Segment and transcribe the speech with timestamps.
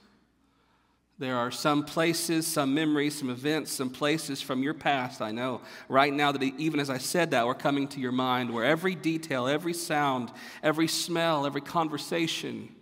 [1.20, 5.62] There are some places, some memories, some events, some places from your past, I know,
[5.88, 8.96] right now that even as I said that, were coming to your mind where every
[8.96, 10.32] detail, every sound,
[10.63, 12.76] every smell, every conversation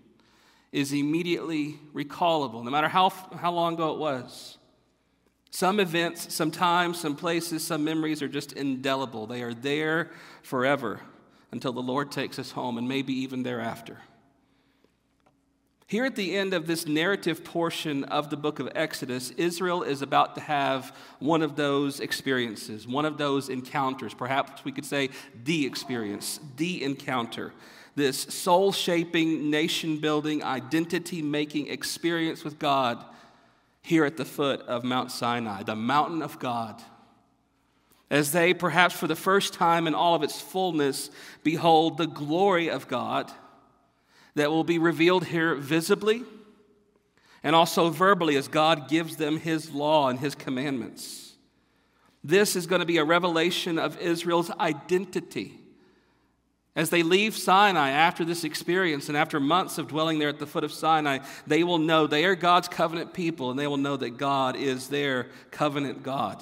[0.72, 4.58] is immediately recallable, no matter how, how long ago it was.
[5.50, 9.27] Some events, some times, some places, some memories are just indelible.
[9.27, 10.11] They are there
[10.44, 11.02] forever
[11.52, 13.98] until the Lord takes us home and maybe even thereafter.
[15.92, 20.02] Here at the end of this narrative portion of the book of Exodus, Israel is
[20.02, 24.14] about to have one of those experiences, one of those encounters.
[24.14, 25.09] Perhaps we could say
[25.44, 27.52] the experience, the encounter.
[27.95, 33.03] This soul shaping, nation building, identity making experience with God
[33.81, 36.81] here at the foot of Mount Sinai, the mountain of God.
[38.09, 41.11] As they, perhaps for the first time in all of its fullness,
[41.44, 43.30] behold the glory of God
[44.35, 46.23] that will be revealed here visibly
[47.43, 51.33] and also verbally as God gives them His law and His commandments.
[52.23, 55.57] This is going to be a revelation of Israel's identity.
[56.75, 60.47] As they leave Sinai after this experience and after months of dwelling there at the
[60.47, 63.97] foot of Sinai, they will know they are God's covenant people and they will know
[63.97, 66.41] that God is their covenant God.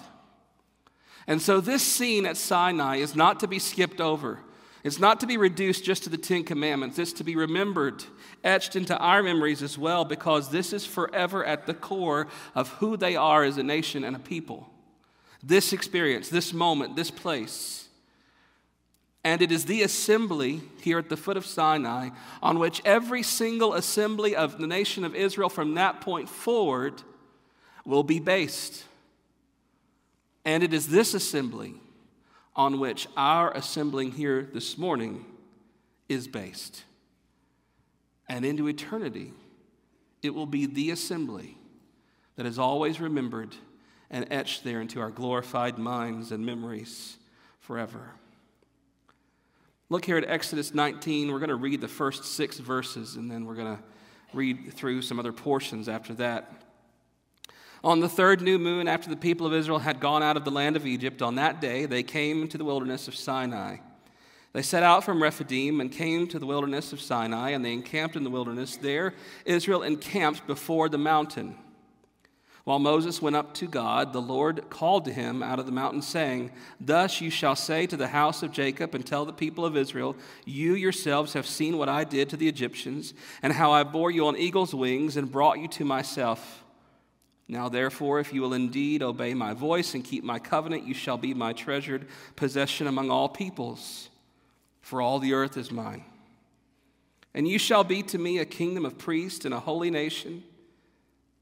[1.26, 4.40] And so, this scene at Sinai is not to be skipped over.
[4.84, 8.04] It's not to be reduced just to the Ten Commandments, it's to be remembered,
[8.44, 12.96] etched into our memories as well, because this is forever at the core of who
[12.96, 14.70] they are as a nation and a people.
[15.44, 17.88] This experience, this moment, this place.
[19.24, 22.10] And it is the assembly here at the foot of Sinai
[22.42, 27.04] on which every single assembly of the nation of Israel from that point forward
[27.84, 28.86] will be based.
[30.46, 31.76] And it is this assembly
[32.60, 35.26] on which our assembling here this morning
[36.10, 36.84] is based.
[38.28, 39.32] And into eternity,
[40.22, 41.58] it will be the assembly
[42.36, 43.56] that is always remembered
[44.10, 47.16] and etched there into our glorified minds and memories
[47.62, 48.12] forever.
[49.88, 51.32] Look here at Exodus 19.
[51.32, 53.84] We're going to read the first six verses, and then we're going to
[54.34, 56.52] read through some other portions after that.
[57.84, 60.52] On the third new moon, after the people of Israel had gone out of the
[60.52, 63.78] land of Egypt, on that day they came to the wilderness of Sinai.
[64.52, 68.16] They set out from Rephidim and came to the wilderness of Sinai, and they encamped
[68.16, 68.76] in the wilderness.
[68.76, 69.14] There,
[69.46, 71.56] Israel encamped before the mountain.
[72.64, 76.02] While Moses went up to God, the Lord called to him out of the mountain,
[76.02, 79.78] saying, Thus you shall say to the house of Jacob and tell the people of
[79.78, 80.16] Israel,
[80.46, 84.28] You yourselves have seen what I did to the Egyptians, and how I bore you
[84.28, 86.64] on eagle's wings and brought you to myself.
[87.52, 91.18] Now, therefore, if you will indeed obey my voice and keep my covenant, you shall
[91.18, 94.10] be my treasured possession among all peoples,
[94.82, 96.04] for all the earth is mine.
[97.34, 100.44] And you shall be to me a kingdom of priests and a holy nation.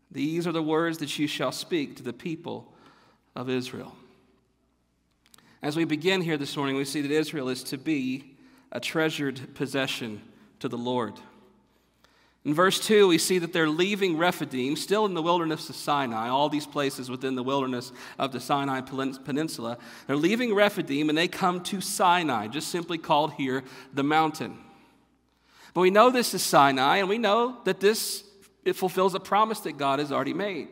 [0.09, 2.73] These are the words that you shall speak to the people
[3.35, 3.93] of Israel.
[5.61, 8.37] As we begin here this morning, we see that Israel is to be
[8.71, 10.21] a treasured possession
[10.59, 11.15] to the Lord.
[12.45, 16.29] In verse 2, we see that they're leaving Rephidim, still in the wilderness of Sinai,
[16.29, 19.77] all these places within the wilderness of the Sinai Peninsula.
[20.07, 23.63] They're leaving Rephidim and they come to Sinai, just simply called here
[23.93, 24.57] the mountain.
[25.73, 28.23] But we know this is Sinai, and we know that this
[28.67, 30.67] it fulfills a promise that God has already made.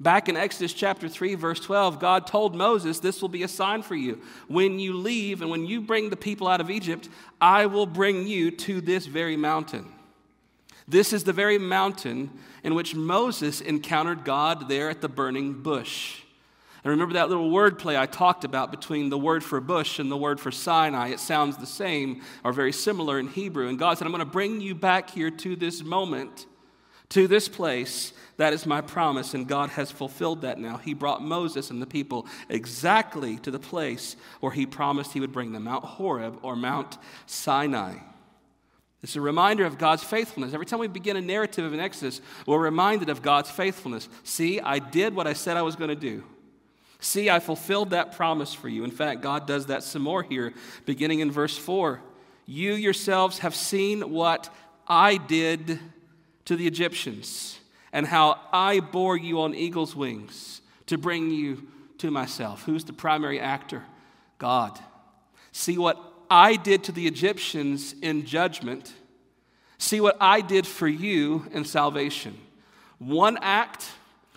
[0.00, 3.82] Back in Exodus chapter 3, verse 12, God told Moses, This will be a sign
[3.82, 4.20] for you.
[4.48, 7.08] When you leave and when you bring the people out of Egypt,
[7.40, 9.86] I will bring you to this very mountain.
[10.88, 12.30] This is the very mountain
[12.62, 16.22] in which Moses encountered God there at the burning bush.
[16.84, 20.10] And remember that little word play I talked about between the word for bush and
[20.10, 21.08] the word for Sinai?
[21.08, 23.66] It sounds the same or very similar in Hebrew.
[23.68, 26.46] And God said, I'm going to bring you back here to this moment
[27.10, 30.76] To this place, that is my promise, and God has fulfilled that now.
[30.76, 35.32] He brought Moses and the people exactly to the place where he promised he would
[35.32, 37.98] bring them Mount Horeb or Mount Sinai.
[39.06, 40.52] It's a reminder of God's faithfulness.
[40.52, 44.08] Every time we begin a narrative in Exodus, we're reminded of God's faithfulness.
[44.24, 46.24] See, I did what I said I was going to do.
[46.98, 48.82] See, I fulfilled that promise for you.
[48.82, 50.54] In fact, God does that some more here,
[50.86, 52.00] beginning in verse 4.
[52.46, 54.52] You yourselves have seen what
[54.88, 55.78] I did
[56.46, 57.60] to the Egyptians
[57.92, 61.68] and how I bore you on eagle's wings to bring you
[61.98, 62.64] to myself.
[62.64, 63.84] Who's the primary actor?
[64.38, 64.76] God.
[65.52, 68.92] See what I did to the Egyptians in judgment.
[69.78, 72.38] See what I did for you in salvation.
[72.98, 73.90] One act,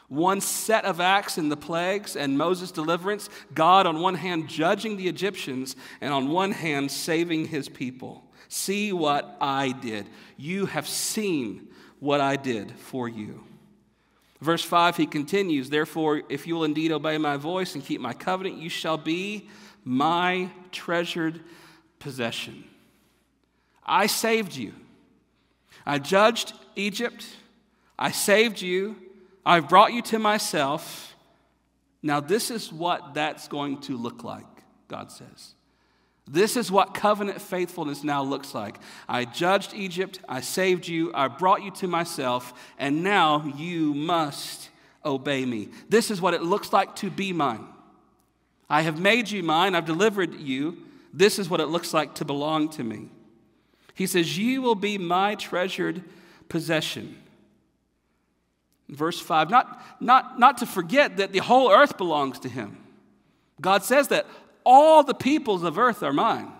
[0.08, 4.98] one set of acts in the plagues and Moses' deliverance, God on one hand judging
[4.98, 8.26] the Egyptians, and on one hand saving his people.
[8.50, 10.08] See what I did.
[10.36, 11.70] You have seen
[12.00, 13.44] what I did for you.
[14.42, 18.14] Verse 5, he continues, Therefore, if you will indeed obey my voice and keep my
[18.14, 19.50] covenant, you shall be
[19.84, 21.42] my treasured
[22.00, 22.64] possession.
[23.86, 24.74] I saved you.
[25.86, 27.26] I judged Egypt.
[27.98, 28.96] I saved you.
[29.46, 31.16] I've brought you to myself.
[32.02, 34.46] Now, this is what that's going to look like,
[34.88, 35.56] God says.
[36.30, 38.78] This is what covenant faithfulness now looks like.
[39.08, 44.70] I judged Egypt, I saved you, I brought you to myself, and now you must
[45.04, 45.70] obey me.
[45.90, 47.66] This is what it looks like to be mine.
[48.70, 50.78] I have made you mine, I've delivered you.
[51.14, 53.10] This is what it looks like to belong to me.
[53.94, 56.04] He says, You will be my treasured
[56.48, 57.18] possession.
[58.88, 62.78] Verse 5, not, not, not to forget that the whole earth belongs to him.
[63.62, 64.26] God says that
[64.64, 66.52] all the peoples of earth are mine.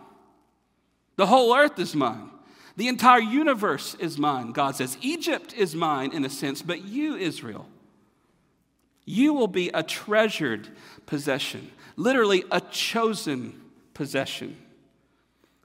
[1.16, 2.30] The whole earth is mine.
[2.78, 4.98] The entire universe is mine, God says.
[5.02, 7.68] Egypt is mine in a sense, but you, Israel,
[9.06, 10.70] you will be a treasured
[11.06, 13.60] possession, literally a chosen
[14.00, 14.56] possession.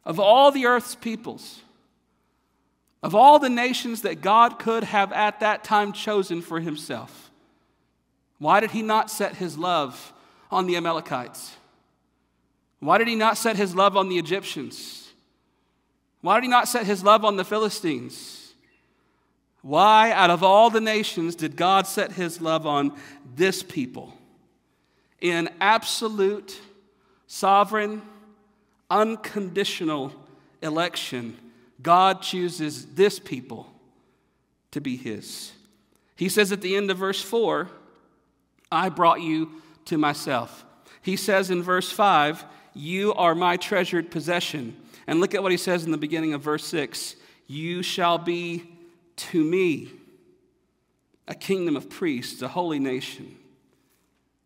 [0.05, 1.61] Of all the earth's peoples,
[3.01, 7.31] of all the nations that God could have at that time chosen for himself,
[8.41, 10.13] why did he not set his love
[10.51, 11.55] on the Amalekites?
[12.81, 15.13] Why did he not set his love on the Egyptians?
[16.21, 18.53] Why did he not set his love on the Philistines?
[19.63, 22.99] Why, out of all the nations, did God set his love on
[23.37, 24.13] this people?
[25.21, 26.61] In absolute,
[27.29, 28.03] sovereign,
[28.91, 30.13] unconditional
[30.63, 31.37] election,
[31.83, 33.67] God chooses this people
[34.71, 35.53] to be his.
[36.17, 37.69] He says at the end of verse 4,
[38.71, 40.65] I brought you to myself.
[41.03, 42.45] He says in verse 5,
[42.75, 44.77] you are my treasured possession.
[45.07, 47.17] And look at what he says in the beginning of verse 6
[47.47, 48.65] You shall be
[49.17, 49.91] to me
[51.29, 53.37] a kingdom of priests, a holy nation.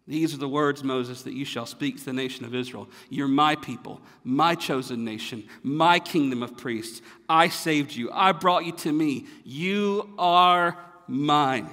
[0.08, 2.88] These are the words, Moses, that you shall speak to the nation of Israel.
[3.10, 7.02] You're my people, my chosen nation, my kingdom of priests.
[7.28, 8.10] I saved you.
[8.10, 9.26] I brought you to me.
[9.44, 11.69] You are mine.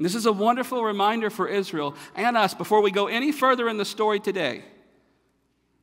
[0.00, 3.78] This is a wonderful reminder for Israel and us before we go any further in
[3.78, 4.64] the story today.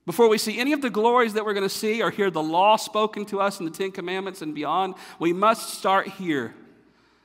[0.05, 2.43] Before we see any of the glories that we're going to see or hear the
[2.43, 6.53] law spoken to us in the Ten Commandments and beyond, we must start here.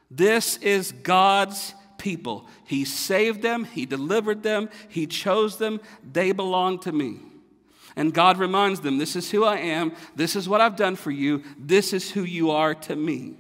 [0.08, 2.46] This is God's people.
[2.64, 5.80] He saved them, He delivered them, He chose them.
[6.10, 7.20] They belong to me.
[7.96, 11.11] And God reminds them this is who I am, this is what I've done for
[11.11, 13.34] you, this is who you are to me.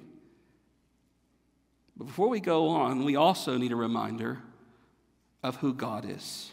[1.96, 4.38] But before we go on, we also need a reminder
[5.42, 6.52] of who God is.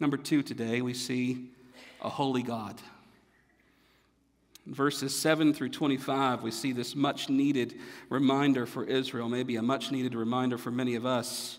[0.00, 1.50] Number two, today we see
[2.02, 2.80] a holy God.
[4.66, 7.78] Verses 7 through 25, we see this much needed
[8.10, 11.58] reminder for Israel, maybe a much needed reminder for many of us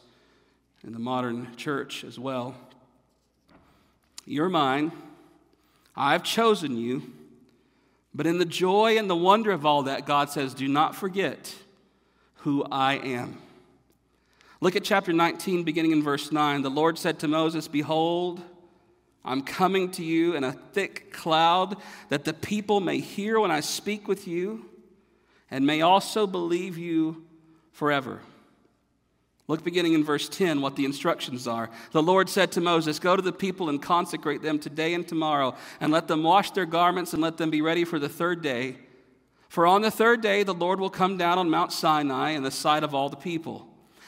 [0.83, 2.55] in the modern church as well.
[4.25, 4.91] You're mine,
[5.95, 7.13] I've chosen you
[8.17, 11.53] but in the joy and the wonder of all that, God says, Do not forget
[12.37, 13.37] who I am.
[14.59, 16.63] Look at chapter 19, beginning in verse 9.
[16.63, 18.41] The Lord said to Moses, Behold,
[19.27, 21.77] I'm coming to you in a thick cloud,
[22.09, 24.65] that the people may hear when I speak with you,
[25.51, 27.25] and may also believe you
[27.71, 28.21] forever.
[29.47, 31.69] Look beginning in verse 10 what the instructions are.
[31.91, 35.55] The Lord said to Moses, Go to the people and consecrate them today and tomorrow,
[35.79, 38.77] and let them wash their garments and let them be ready for the third day.
[39.49, 42.51] For on the third day the Lord will come down on Mount Sinai in the
[42.51, 43.67] sight of all the people.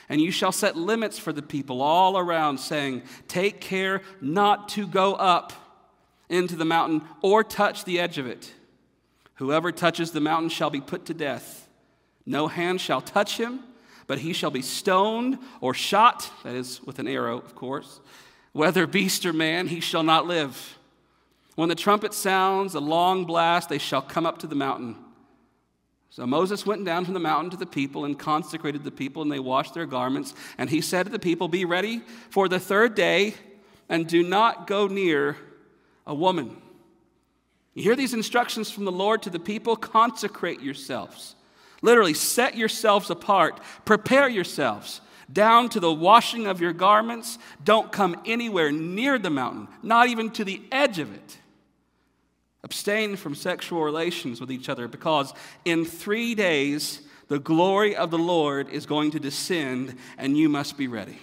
[0.10, 4.88] And you shall set limits for the people all around, saying, Take care not to
[4.88, 5.54] go up
[6.30, 8.54] into the mountain or touch the edge of it.
[9.36, 11.68] Whoever touches the mountain shall be put to death.
[12.26, 13.62] No hand shall touch him,
[14.08, 18.02] but he shall be stoned or shot, that is, with an arrow, of course.
[18.52, 20.78] Whether beast or man, he shall not live.
[21.56, 24.96] When the trumpet sounds a long blast, they shall come up to the mountain.
[26.12, 29.32] So Moses went down from the mountain to the people and consecrated the people, and
[29.32, 30.34] they washed their garments.
[30.58, 33.36] And he said to the people, Be ready for the third day,
[33.88, 35.38] and do not go near
[36.08, 36.58] a woman.
[37.76, 41.36] You hear these instructions from the Lord to the people consecrate yourselves.
[41.82, 45.02] Literally, set yourselves apart, prepare yourselves
[45.32, 47.38] down to the washing of your garments.
[47.64, 51.38] Don't come anywhere near the mountain, not even to the edge of it.
[52.64, 58.18] Abstain from sexual relations with each other because in three days the glory of the
[58.18, 61.20] Lord is going to descend and you must be ready.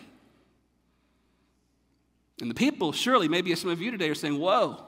[2.41, 4.85] And the people, surely, maybe some of you today are saying, Whoa,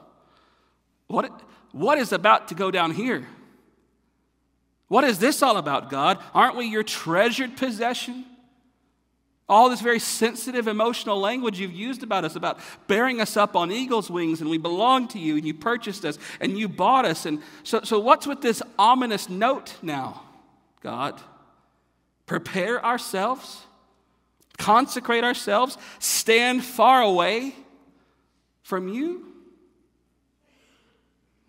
[1.07, 1.41] what,
[1.71, 3.27] what is about to go down here?
[4.87, 6.19] What is this all about, God?
[6.33, 8.25] Aren't we your treasured possession?
[9.49, 13.71] All this very sensitive emotional language you've used about us, about bearing us up on
[13.71, 17.25] eagle's wings, and we belong to you, and you purchased us, and you bought us.
[17.25, 20.21] And so, so what's with this ominous note now,
[20.81, 21.19] God?
[22.27, 23.63] Prepare ourselves,
[24.59, 27.55] consecrate ourselves, stand far away
[28.61, 29.25] from you?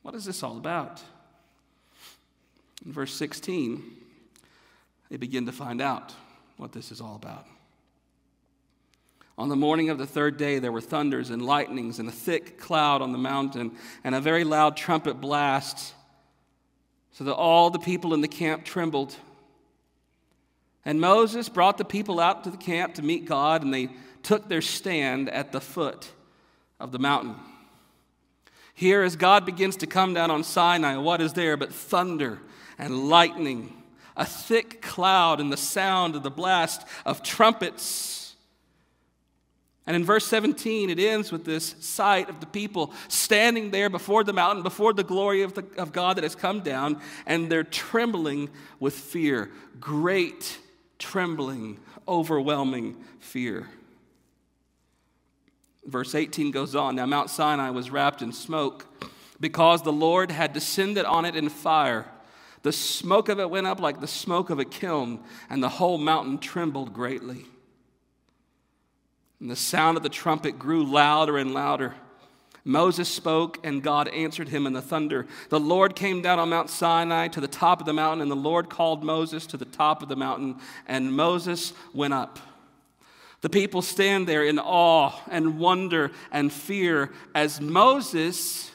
[0.01, 1.03] What is this all about?
[2.87, 3.85] In verse 16,
[5.11, 6.15] they begin to find out
[6.57, 7.47] what this is all about.
[9.41, 12.61] On the morning of the third day, there were thunders and lightnings and a thick
[12.61, 15.95] cloud on the mountain and a very loud trumpet blast,
[17.13, 19.17] so that all the people in the camp trembled.
[20.85, 23.89] And Moses brought the people out to the camp to meet God, and they
[24.23, 26.11] took their stand at the foot
[26.79, 27.35] of the mountain.
[28.75, 32.41] Here, as God begins to come down on Sinai, what is there but thunder
[32.77, 33.73] and lightning,
[34.19, 38.20] a thick cloud, and the sound of the blast of trumpets?
[39.91, 44.23] And in verse 17, it ends with this sight of the people standing there before
[44.23, 47.65] the mountain, before the glory of, the, of God that has come down, and they're
[47.65, 49.51] trembling with fear.
[49.81, 50.61] Great
[51.01, 53.69] trembling, overwhelming fear.
[55.85, 58.87] Verse 18 goes on Now Mount Sinai was wrapped in smoke
[59.41, 62.07] because the Lord had descended on it in fire.
[62.63, 65.19] The smoke of it went up like the smoke of a kiln,
[65.49, 67.47] and the whole mountain trembled greatly.
[69.41, 71.95] And the sound of the trumpet grew louder and louder.
[72.63, 75.27] Moses spoke, and God answered him in the thunder.
[75.49, 78.37] The Lord came down on Mount Sinai to the top of the mountain, and the
[78.37, 82.39] Lord called Moses to the top of the mountain, and Moses went up.
[83.41, 88.71] The people stand there in awe and wonder and fear as Moses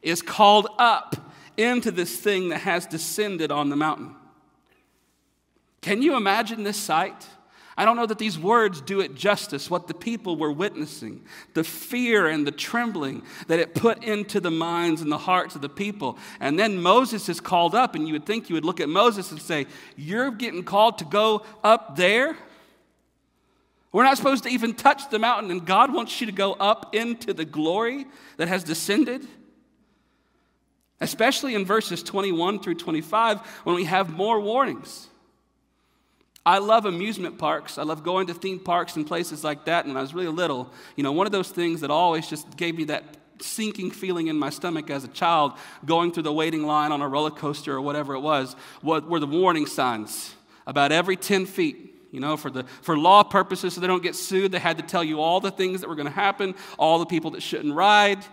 [0.00, 1.16] is called up
[1.58, 4.14] into this thing that has descended on the mountain.
[5.82, 7.26] Can you imagine this sight?
[7.78, 11.62] I don't know that these words do it justice, what the people were witnessing, the
[11.62, 15.68] fear and the trembling that it put into the minds and the hearts of the
[15.68, 16.16] people.
[16.40, 19.30] And then Moses is called up, and you would think you would look at Moses
[19.30, 22.36] and say, You're getting called to go up there?
[23.92, 26.94] We're not supposed to even touch the mountain, and God wants you to go up
[26.94, 28.06] into the glory
[28.38, 29.26] that has descended.
[30.98, 35.08] Especially in verses 21 through 25, when we have more warnings.
[36.46, 37.76] I love amusement parks.
[37.76, 39.84] I love going to theme parks and places like that.
[39.84, 42.56] And when I was really little, you know, one of those things that always just
[42.56, 43.02] gave me that
[43.40, 45.52] sinking feeling in my stomach as a child
[45.84, 49.26] going through the waiting line on a roller coaster or whatever it was were the
[49.26, 50.34] warning signs
[50.68, 51.92] about every 10 feet.
[52.12, 54.82] You know, for, the, for law purposes, so they don't get sued, they had to
[54.84, 57.74] tell you all the things that were going to happen, all the people that shouldn't
[57.74, 58.24] ride.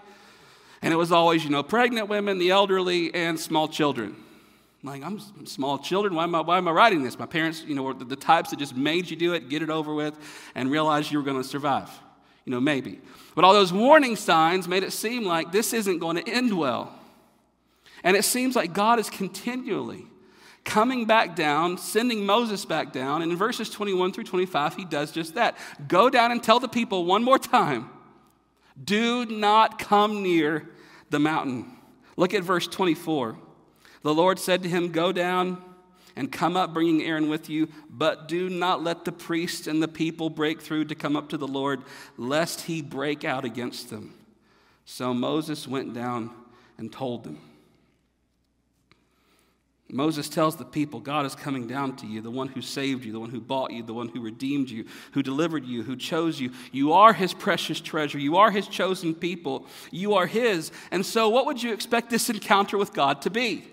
[0.82, 4.16] And it was always, you know, pregnant women, the elderly, and small children.
[4.84, 6.14] Like, I'm small children.
[6.14, 7.18] Why am I, why am I writing this?
[7.18, 9.62] My parents, you know, were the, the types that just made you do it, get
[9.62, 10.18] it over with,
[10.56, 11.90] and realize you were going to survive.
[12.44, 13.00] You know, maybe.
[13.36, 16.94] But all those warning signs made it seem like this isn't going to end well.
[18.04, 20.06] And it seems like God is continually
[20.66, 23.22] coming back down, sending Moses back down.
[23.22, 25.58] And in verses 21 through 25, he does just that.
[25.88, 27.90] Go down and tell the people one more time
[28.84, 30.68] do not come near
[31.12, 31.72] the mountain.
[32.18, 33.38] Look at verse 24.
[34.04, 35.62] The Lord said to him, Go down
[36.16, 39.88] and come up, bringing Aaron with you, but do not let the priests and the
[39.88, 41.82] people break through to come up to the Lord,
[42.18, 44.14] lest he break out against them.
[44.86, 46.30] So Moses went down
[46.78, 47.40] and told them.
[49.90, 53.12] Moses tells the people, God is coming down to you, the one who saved you,
[53.12, 56.40] the one who bought you, the one who redeemed you, who delivered you, who chose
[56.40, 56.52] you.
[56.72, 58.18] You are his precious treasure.
[58.18, 59.68] You are his chosen people.
[59.92, 60.72] You are his.
[60.90, 63.68] And so, what would you expect this encounter with God to be?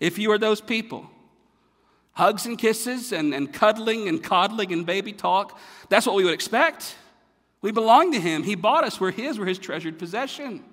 [0.00, 1.08] If you are those people,
[2.12, 6.34] hugs and kisses and, and cuddling and coddling and baby talk, that's what we would
[6.34, 6.96] expect.
[7.62, 8.42] We belong to Him.
[8.42, 8.98] He bought us.
[8.98, 9.38] We're His.
[9.38, 10.64] We're His treasured possession.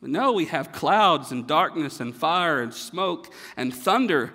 [0.00, 4.32] But no, we have clouds and darkness and fire and smoke and thunder.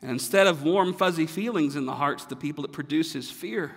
[0.00, 3.76] And instead of warm, fuzzy feelings in the hearts of the people, it produces fear.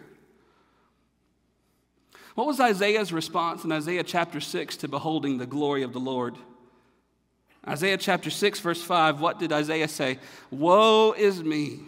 [2.35, 6.37] What was Isaiah's response in Isaiah chapter 6 to beholding the glory of the Lord?
[7.67, 10.19] Isaiah chapter 6, verse 5, what did Isaiah say?
[10.51, 11.81] Woe is me,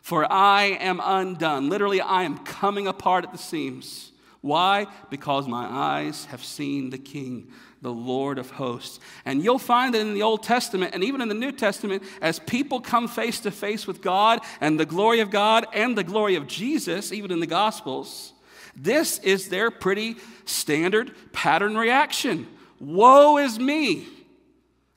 [0.00, 1.68] for I am undone.
[1.68, 4.12] Literally, I am coming apart at the seams.
[4.40, 4.86] Why?
[5.10, 7.50] Because my eyes have seen the King,
[7.82, 9.00] the Lord of hosts.
[9.24, 12.38] And you'll find that in the Old Testament and even in the New Testament, as
[12.38, 16.36] people come face to face with God and the glory of God and the glory
[16.36, 18.32] of Jesus, even in the Gospels,
[18.76, 22.46] this is their pretty standard pattern reaction
[22.80, 24.06] Woe is me!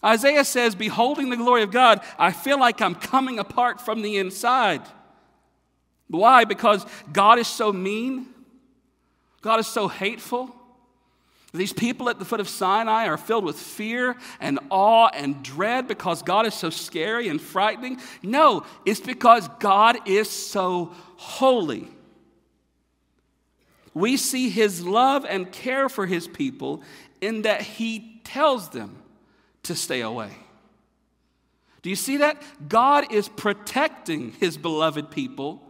[0.04, 4.18] Isaiah says, Beholding the glory of God, I feel like I'm coming apart from the
[4.18, 4.82] inside.
[6.08, 6.44] Why?
[6.44, 8.28] Because God is so mean,
[9.42, 10.56] God is so hateful.
[11.54, 15.86] These people at the foot of Sinai are filled with fear and awe and dread
[15.86, 18.00] because God is so scary and frightening.
[18.24, 21.90] No, it's because God is so holy.
[23.94, 26.84] We see his love and care for his people
[27.20, 29.01] in that he tells them
[29.64, 30.32] to stay away.
[31.82, 32.42] Do you see that?
[32.68, 35.62] God is protecting his beloved people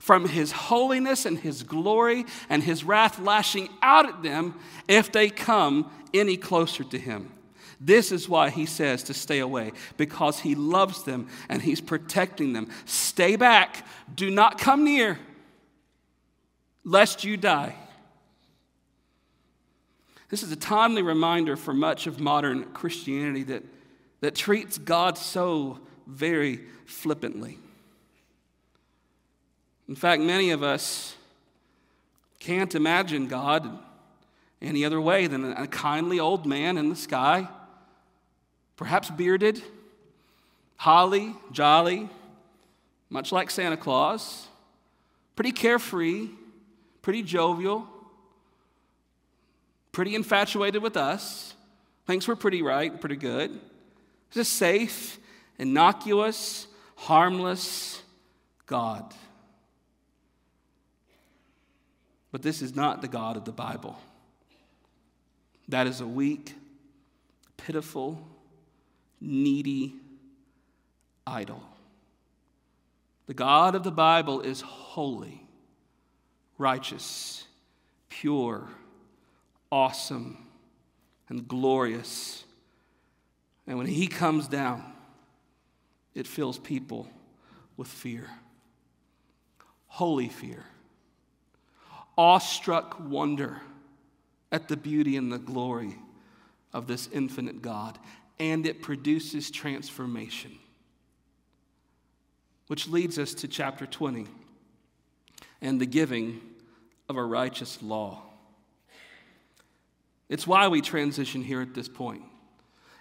[0.00, 4.54] from his holiness and his glory and his wrath lashing out at them
[4.88, 7.32] if they come any closer to him.
[7.80, 12.52] This is why he says to stay away, because he loves them and he's protecting
[12.52, 12.68] them.
[12.84, 15.18] Stay back, do not come near,
[16.84, 17.74] lest you die.
[20.32, 23.64] This is a timely reminder for much of modern Christianity that,
[24.22, 27.58] that treats God so very flippantly.
[29.90, 31.16] In fact, many of us
[32.40, 33.78] can't imagine God
[34.62, 37.46] any other way than a kindly old man in the sky,
[38.76, 39.60] perhaps bearded,
[40.76, 42.08] holly, jolly,
[43.10, 44.48] much like Santa Claus,
[45.36, 46.30] pretty carefree,
[47.02, 47.86] pretty jovial,
[49.92, 51.54] pretty infatuated with us,
[52.06, 53.60] thinks we're pretty right, pretty good.
[54.30, 55.18] Just safe,
[55.58, 58.02] innocuous, harmless
[58.66, 59.14] God.
[62.30, 63.98] But this is not the God of the Bible.
[65.68, 66.54] That is a weak,
[67.58, 68.26] pitiful,
[69.20, 69.94] needy
[71.26, 71.62] idol.
[73.26, 75.46] The God of the Bible is holy,
[76.58, 77.44] righteous,
[78.08, 78.68] pure,
[79.72, 80.38] awesome
[81.28, 82.44] and glorious.
[83.66, 84.84] And when he comes down,
[86.14, 87.08] it fills people
[87.76, 88.28] with fear
[89.92, 90.64] holy fear,
[92.16, 93.60] awestruck wonder
[94.50, 95.94] at the beauty and the glory
[96.72, 97.98] of this infinite God.
[98.40, 100.58] And it produces transformation.
[102.68, 104.26] Which leads us to chapter 20
[105.60, 106.40] and the giving
[107.10, 108.22] of a righteous law.
[110.32, 112.22] It's why we transition here at this point.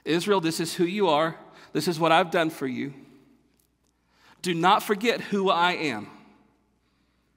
[0.04, 1.38] Israel, this is who you are.
[1.72, 2.94] This is what I've done for you.
[4.42, 6.10] Do not forget who I am.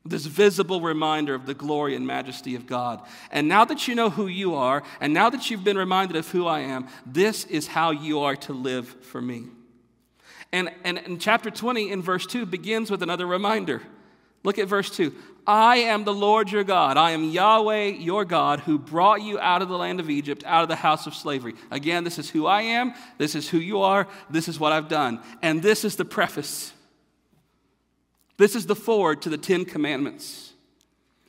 [0.04, 3.02] This visible reminder of the glory and majesty of God.
[3.30, 6.28] And now that you know who you are, and now that you've been reminded of
[6.28, 9.44] who I am, this is how you are to live for me.
[10.50, 13.80] And, and, and chapter 20 in verse 2 begins with another reminder.
[14.44, 15.12] Look at verse 2.
[15.46, 16.96] I am the Lord your God.
[16.96, 20.62] I am Yahweh your God who brought you out of the land of Egypt, out
[20.62, 21.54] of the house of slavery.
[21.70, 22.94] Again, this is who I am.
[23.18, 24.06] This is who you are.
[24.30, 25.20] This is what I've done.
[25.42, 26.72] And this is the preface.
[28.36, 30.52] This is the foreword to the Ten Commandments.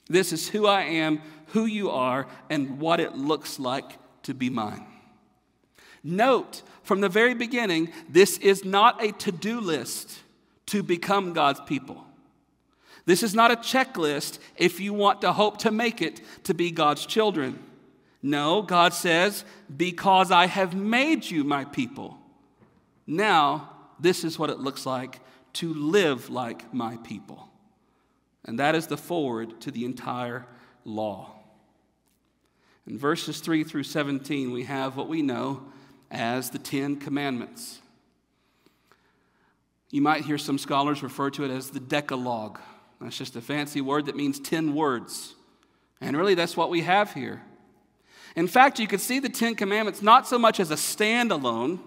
[0.08, 4.49] This is who I am, who you are, and what it looks like to be
[4.49, 4.86] mine.
[6.04, 10.19] Note from the very beginning, this is not a to do list
[10.67, 12.06] to become God's people.
[13.06, 16.72] This is not a checklist if you want to hope to make it to be
[16.72, 17.60] God's children.
[18.22, 22.18] No, God says, because I have made you my people.
[23.06, 25.20] Now, this is what it looks like
[25.54, 27.48] to live like my people.
[28.44, 30.46] And that is the foreword to the entire
[30.84, 31.32] law.
[32.88, 35.63] In verses 3 through 17, we have what we know
[36.12, 37.80] as the Ten Commandments.
[39.89, 42.60] You might hear some scholars refer to it as the Decalogue.
[43.01, 45.36] That's just a fancy word that means 10 words.
[46.01, 47.41] And really, that's what we have here.
[48.36, 51.79] In fact, you could see the Ten Commandments not so much as a standalone,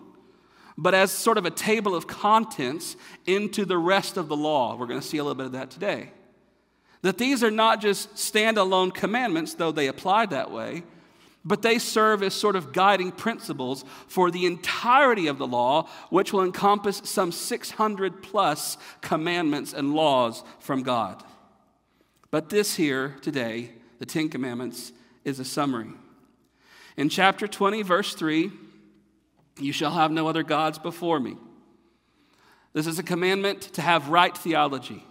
[0.76, 4.76] but as sort of a table of contents into the rest of the law.
[4.76, 6.12] We're going to see a little bit of that today.
[7.02, 10.84] That these are not just standalone commandments, though they apply that way,
[11.48, 16.32] but they serve as sort of guiding principles for the entirety of the law, which
[16.32, 21.24] will encompass some 600 plus commandments and laws from God.
[22.30, 24.92] But this here today, the Ten Commandments,
[25.24, 25.90] is a summary.
[26.96, 28.52] In chapter 20, verse 3,
[29.58, 31.36] you shall have no other gods before me.
[32.74, 35.02] This is a commandment to have right theology.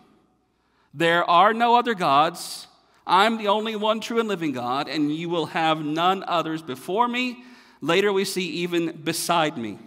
[0.94, 2.68] There are no other gods.
[3.08, 7.08] I'm the only one true and living God, and you will have none others before
[7.08, 7.44] me.
[7.80, 9.80] Later, we see even beside me.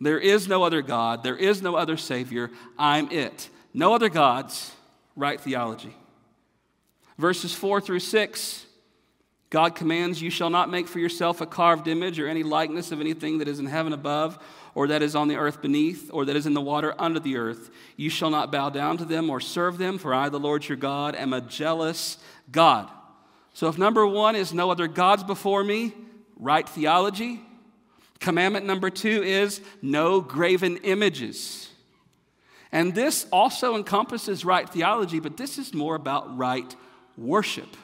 [0.00, 1.22] There is no other God.
[1.22, 2.50] There is no other Savior.
[2.76, 3.48] I'm it.
[3.72, 4.72] No other gods,
[5.14, 5.94] right theology.
[7.16, 8.66] Verses 4 through 6
[9.54, 13.00] God commands, You shall not make for yourself a carved image or any likeness of
[13.00, 14.36] anything that is in heaven above,
[14.74, 17.36] or that is on the earth beneath, or that is in the water under the
[17.36, 17.70] earth.
[17.96, 20.76] You shall not bow down to them or serve them, for I, the Lord your
[20.76, 22.18] God, am a jealous
[22.50, 22.90] God.
[23.52, 25.92] So, if number one is no other gods before me,
[26.36, 27.40] right theology.
[28.20, 31.68] Commandment number two is no graven images.
[32.72, 36.74] And this also encompasses right theology, but this is more about right
[37.16, 37.76] worship.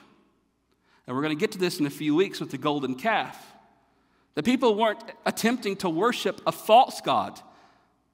[1.07, 3.55] And we're going to get to this in a few weeks with the golden calf.
[4.35, 7.41] The people weren't attempting to worship a false God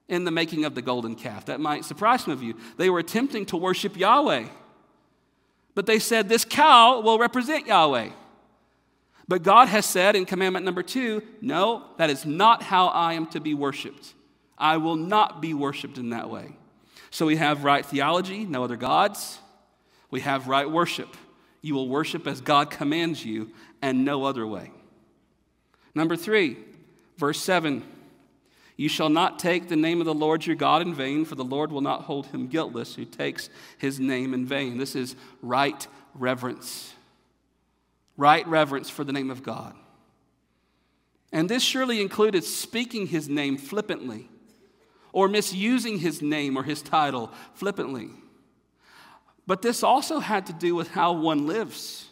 [0.07, 1.45] in the making of the golden calf.
[1.45, 2.55] That might surprise some of you.
[2.77, 4.45] They were attempting to worship Yahweh.
[5.77, 8.09] But they said, This cow will represent Yahweh.
[9.27, 13.27] But God has said in commandment number two, No, that is not how I am
[13.27, 14.15] to be worshiped.
[14.57, 16.57] I will not be worshiped in that way.
[17.11, 19.37] So we have right theology, no other gods.
[20.09, 21.15] We have right worship.
[21.61, 24.71] You will worship as God commands you and no other way.
[25.93, 26.57] Number three,
[27.17, 27.83] verse 7
[28.77, 31.43] You shall not take the name of the Lord your God in vain, for the
[31.43, 34.77] Lord will not hold him guiltless who takes his name in vain.
[34.77, 36.93] This is right reverence.
[38.15, 39.75] Right reverence for the name of God.
[41.31, 44.29] And this surely included speaking his name flippantly
[45.11, 48.09] or misusing his name or his title flippantly.
[49.47, 52.05] But this also had to do with how one lives.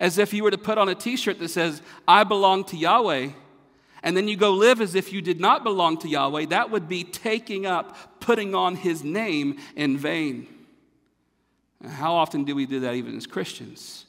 [0.00, 2.76] As if you were to put on a t shirt that says, I belong to
[2.76, 3.28] Yahweh,
[4.02, 6.88] and then you go live as if you did not belong to Yahweh, that would
[6.88, 10.48] be taking up, putting on his name in vain.
[11.86, 14.06] How often do we do that even as Christians?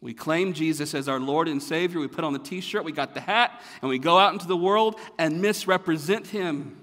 [0.00, 2.00] We claim Jesus as our Lord and Savior.
[2.00, 4.46] We put on the t shirt, we got the hat, and we go out into
[4.46, 6.80] the world and misrepresent him.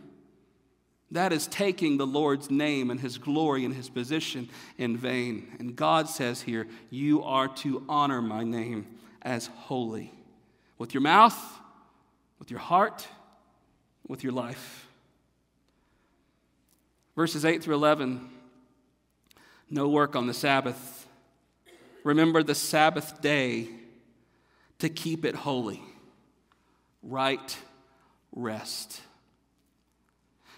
[1.11, 5.55] That is taking the Lord's name and his glory and his position in vain.
[5.59, 8.87] And God says here, You are to honor my name
[9.21, 10.11] as holy
[10.79, 11.37] with your mouth,
[12.43, 13.07] with your heart,
[14.05, 14.85] with your life.
[17.15, 18.29] Verses 8 through 11
[19.69, 21.07] no work on the Sabbath.
[22.03, 23.69] Remember the Sabbath day
[24.79, 25.81] to keep it holy.
[27.01, 27.57] Right
[28.35, 28.99] rest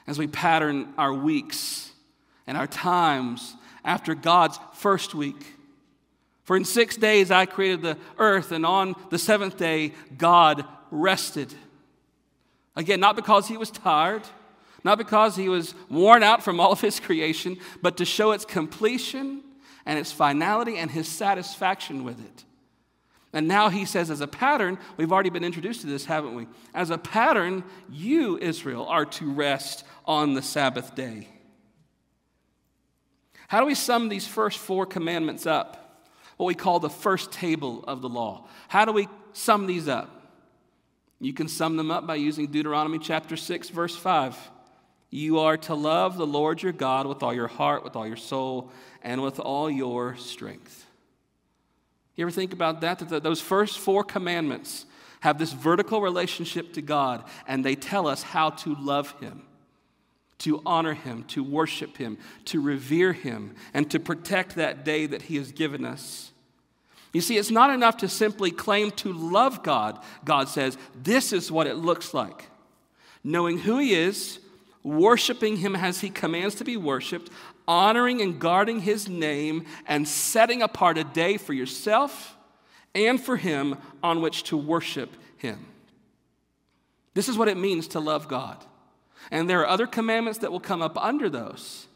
[0.08, 1.92] as we pattern our weeks
[2.48, 5.54] and our times after God's first week.
[6.46, 11.54] For in six days I created the earth, and on the seventh day God rested.
[12.76, 14.24] Again, not because he was tired,
[14.84, 18.46] not because he was worn out from all of his creation, but to show its
[18.46, 19.42] completion
[19.86, 22.44] and its finality and his satisfaction with it.
[23.34, 26.48] And now he says, as a pattern, we've already been introduced to this, haven't we?
[26.74, 31.28] As a pattern, you, Israel, are to rest on the Sabbath day.
[33.48, 36.08] How do we sum these first four commandments up?
[36.38, 38.48] What we call the first table of the law.
[38.68, 40.25] How do we sum these up?
[41.26, 44.38] You can sum them up by using Deuteronomy chapter 6, verse 5.
[45.10, 48.16] You are to love the Lord your God with all your heart, with all your
[48.16, 50.86] soul, and with all your strength.
[52.16, 53.00] You ever think about that?
[53.10, 54.86] That those first four commandments
[55.22, 59.42] have this vertical relationship to God, and they tell us how to love Him,
[60.40, 65.24] to honor Him, to worship Him, to revere Him, and to protect that day that
[65.24, 66.34] He has given us.
[67.16, 70.04] You see, it's not enough to simply claim to love God.
[70.26, 72.50] God says, this is what it looks like.
[73.24, 74.40] Knowing who He is,
[74.84, 77.32] worshiping Him as He commands to be worshiped,
[77.70, 82.36] honoring and guarding his name, and setting apart a day for yourself
[82.94, 85.66] and for him on which to worship him.
[87.14, 88.58] This is what it means to love God.
[89.32, 91.88] And there are other commandments that will come up under those.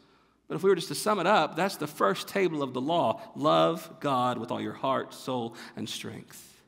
[0.50, 2.80] But if we were just to sum it up, that's the first table of the
[2.80, 6.60] law love God with all your heart, soul, and strength.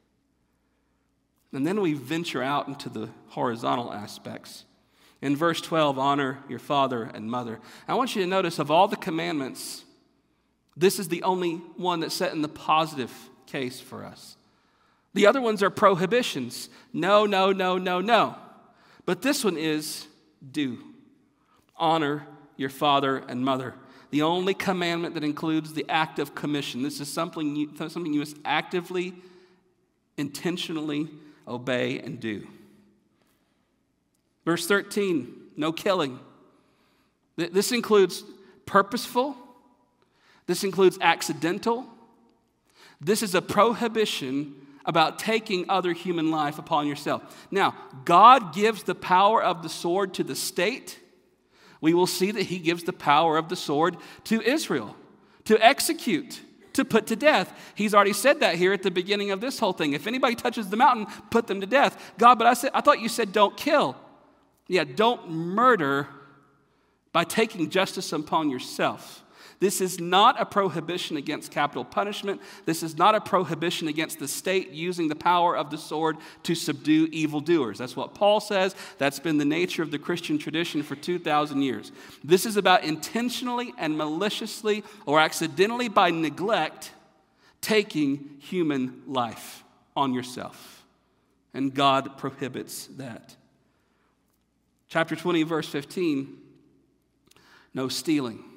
[1.53, 4.66] And then we venture out into the horizontal aspects.
[5.21, 7.59] In verse 12, honor your father and mother.
[7.88, 9.83] I want you to notice of all the commandments,
[10.77, 13.11] this is the only one that's set in the positive
[13.47, 14.37] case for us.
[15.12, 16.68] The other ones are prohibitions.
[16.92, 18.37] No, no, no, no, no.
[19.07, 20.07] But this one is
[20.53, 20.79] do.
[21.77, 22.29] Honor
[22.62, 23.75] your father and mother.
[24.11, 26.83] The only commandment that includes the act of commission.
[26.83, 29.14] This is something you, something you must actively,
[30.16, 31.09] intentionally
[31.46, 32.46] obey and do.
[34.44, 36.18] Verse 13 no killing.
[37.37, 38.25] This includes
[38.64, 39.37] purposeful,
[40.46, 41.87] this includes accidental.
[43.01, 47.46] This is a prohibition about taking other human life upon yourself.
[47.51, 50.98] Now, God gives the power of the sword to the state.
[51.83, 54.97] We will see that He gives the power of the sword to Israel
[55.45, 56.40] to execute,
[56.73, 57.53] to put to death.
[57.75, 59.92] He's already said that here at the beginning of this whole thing.
[59.92, 62.12] If anybody touches the mountain, put them to death.
[62.18, 63.97] God, but I, said, I thought you said don't kill.
[64.68, 66.09] Yeah, don't murder
[67.12, 69.21] by taking justice upon yourself.
[69.62, 72.40] This is not a prohibition against capital punishment.
[72.64, 76.57] This is not a prohibition against the state using the power of the sword to
[76.57, 77.79] subdue evildoers.
[77.79, 78.75] That's what Paul says.
[78.98, 81.92] That's been the nature of the Christian tradition for 2,000 years.
[82.25, 86.90] This is about intentionally and maliciously or accidentally by neglect
[87.61, 89.62] taking human life
[89.94, 90.85] on yourself.
[91.55, 93.37] And God prohibits that.
[94.88, 96.38] Chapter 20, verse 15
[97.75, 98.52] no stealing.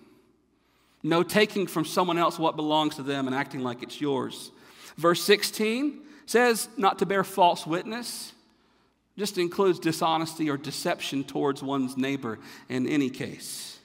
[1.05, 4.49] No taking from someone else what belongs to them and acting like it's yours.
[4.97, 8.33] Verse 16 says not to bear false witness,
[9.15, 12.39] just includes dishonesty or deception towards one's neighbor
[12.69, 13.77] in any case.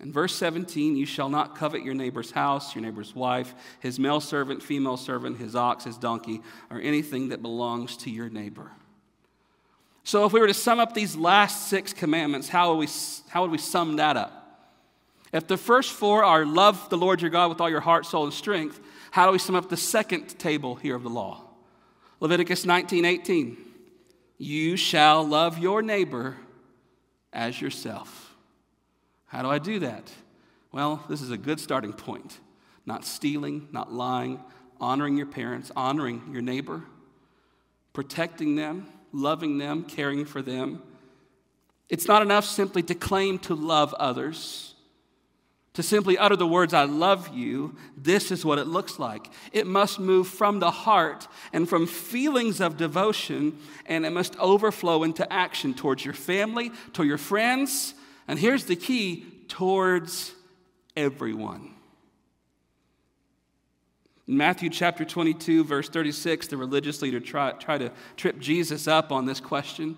[0.00, 4.20] In verse 17, you shall not covet your neighbor's house, your neighbor's wife, his male
[4.20, 8.70] servant, female servant, his ox, his donkey, or anything that belongs to your neighbor.
[10.02, 12.88] So, if we were to sum up these last six commandments, how would we,
[13.28, 14.41] how would we sum that up?
[15.32, 18.24] If the first four are love the Lord your God with all your heart, soul,
[18.24, 21.44] and strength, how do we sum up the second table here of the law?
[22.20, 23.56] Leviticus 19 18.
[24.36, 26.36] You shall love your neighbor
[27.32, 28.34] as yourself.
[29.26, 30.12] How do I do that?
[30.70, 32.38] Well, this is a good starting point.
[32.84, 34.40] Not stealing, not lying,
[34.80, 36.82] honoring your parents, honoring your neighbor,
[37.92, 40.82] protecting them, loving them, caring for them.
[41.88, 44.71] It's not enough simply to claim to love others
[45.74, 49.30] to simply utter the words, I love you, this is what it looks like.
[49.52, 55.02] It must move from the heart and from feelings of devotion, and it must overflow
[55.02, 57.94] into action towards your family, to your friends,
[58.28, 60.34] and here's the key towards
[60.96, 61.74] everyone.
[64.28, 69.10] In Matthew chapter 22, verse 36, the religious leader tried try to trip Jesus up
[69.10, 69.96] on this question.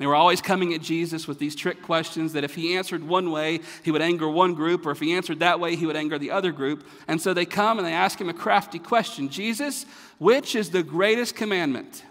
[0.00, 3.30] They were always coming at Jesus with these trick questions that if he answered one
[3.30, 6.18] way, he would anger one group, or if he answered that way, he would anger
[6.18, 6.86] the other group.
[7.06, 9.84] And so they come and they ask him a crafty question Jesus,
[10.16, 12.02] which is the greatest commandment?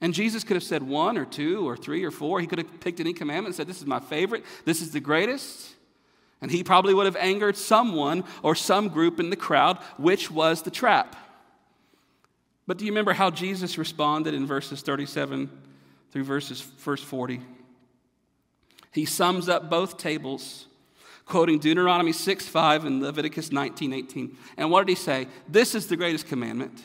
[0.00, 2.38] And Jesus could have said one or two or three or four.
[2.38, 5.00] He could have picked any commandment and said, This is my favorite, this is the
[5.00, 5.74] greatest.
[6.40, 10.62] And he probably would have angered someone or some group in the crowd, which was
[10.62, 11.16] the trap.
[12.68, 15.50] But do you remember how Jesus responded in verses 37
[16.14, 17.40] through verses verse 40.
[18.92, 20.66] He sums up both tables,
[21.26, 24.36] quoting Deuteronomy 6 5 and Leviticus 19 18.
[24.56, 25.26] And what did he say?
[25.48, 26.84] This is the greatest commandment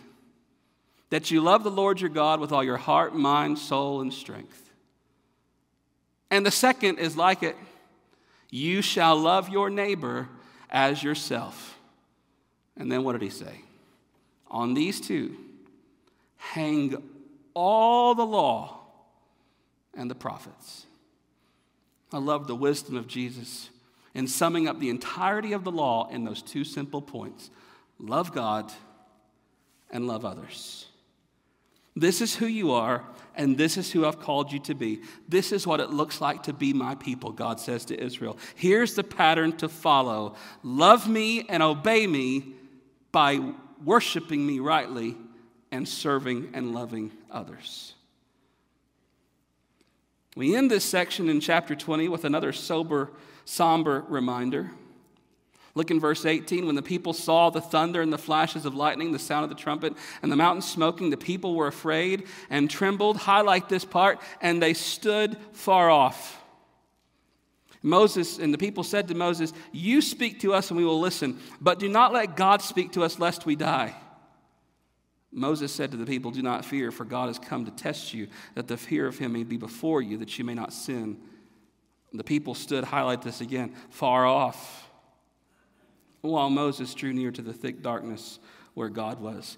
[1.12, 4.72] that you love the Lord your God with all your heart, mind, soul, and strength.
[6.32, 7.56] And the second is like it
[8.50, 10.28] you shall love your neighbor
[10.72, 11.78] as yourself.
[12.76, 13.62] And then what did he say?
[14.50, 15.38] On these two,
[16.38, 16.98] hang
[17.54, 18.79] all the law
[19.96, 20.86] and the prophets.
[22.12, 23.70] I love the wisdom of Jesus
[24.14, 27.50] in summing up the entirety of the law in those two simple points
[28.00, 28.72] love God
[29.92, 30.88] and love others.
[31.96, 33.04] This is who you are,
[33.36, 35.02] and this is who I've called you to be.
[35.28, 38.38] This is what it looks like to be my people, God says to Israel.
[38.56, 42.54] Here's the pattern to follow love me and obey me
[43.12, 45.18] by worshiping me rightly
[45.72, 47.96] and serving and loving others.
[50.36, 53.12] We end this section in chapter 20 with another sober,
[53.46, 54.72] somber reminder.
[55.76, 56.66] Look in verse 18.
[56.66, 59.56] When the people saw the thunder and the flashes of lightning, the sound of the
[59.56, 63.18] trumpet, and the mountain smoking, the people were afraid and trembled.
[63.18, 66.42] Highlight this part, and they stood far off.
[67.82, 71.40] Moses and the people said to Moses, You speak to us and we will listen,
[71.62, 73.96] but do not let God speak to us lest we die.
[75.32, 78.28] Moses said to the people, Do not fear, for God has come to test you,
[78.56, 81.18] that the fear of him may be before you, that you may not sin.
[82.12, 84.90] The people stood, highlight this again, far off,
[86.22, 88.40] while Moses drew near to the thick darkness
[88.74, 89.58] where God was.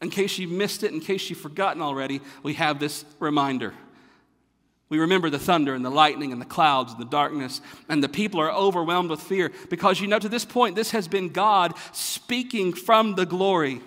[0.00, 3.74] In case you missed it, in case you've forgotten already, we have this reminder.
[4.88, 8.08] We remember the thunder and the lightning and the clouds and the darkness, and the
[8.08, 11.74] people are overwhelmed with fear because you know to this point, this has been God
[11.92, 13.80] speaking from the glory.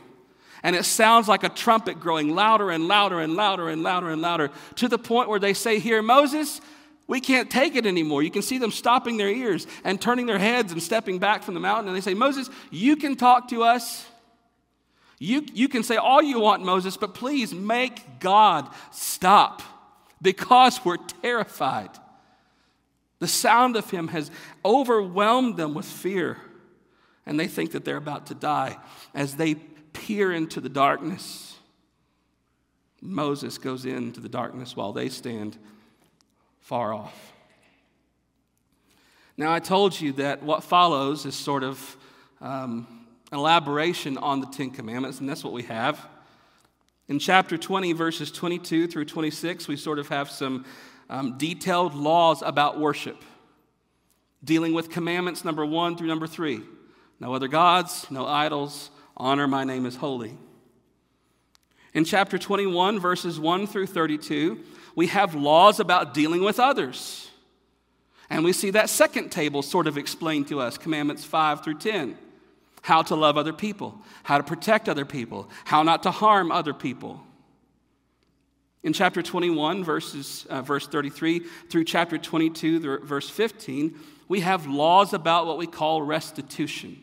[0.66, 4.20] And it sounds like a trumpet growing louder and louder and louder and louder and
[4.20, 6.60] louder to the point where they say, Here, Moses,
[7.06, 8.24] we can't take it anymore.
[8.24, 11.54] You can see them stopping their ears and turning their heads and stepping back from
[11.54, 11.90] the mountain.
[11.90, 14.08] And they say, Moses, you can talk to us.
[15.20, 19.62] You, you can say all you want, Moses, but please make God stop
[20.20, 21.92] because we're terrified.
[23.20, 24.32] The sound of him has
[24.66, 26.38] overwhelmed them with fear,
[27.24, 28.78] and they think that they're about to die
[29.14, 29.58] as they
[29.96, 31.58] peer into the darkness.
[33.02, 35.58] Moses goes into the darkness while they stand
[36.60, 37.34] far off.
[39.38, 41.98] Now, I told you that what follows is sort of
[42.42, 46.06] um, elaboration on the Ten Commandments, and that's what we have.
[47.08, 50.66] In chapter 20, verses 22 through 26, we sort of have some
[51.10, 53.22] um, detailed laws about worship,
[54.44, 56.62] dealing with commandments number one through number three
[57.18, 60.38] no other gods, no idols, honor my name is holy.
[61.94, 64.60] In chapter 21, verses 1 through 32,
[64.96, 67.30] we have laws about dealing with others.
[68.30, 72.18] And we see that second table sort of explained to us, commandments 5 through 10
[72.86, 76.74] how to love other people, how to protect other people, how not to harm other
[76.74, 77.20] people.
[78.84, 83.96] In chapter 21, verses, uh, verse 33 through chapter 22, verse 15,
[84.28, 87.02] we have laws about what we call restitution.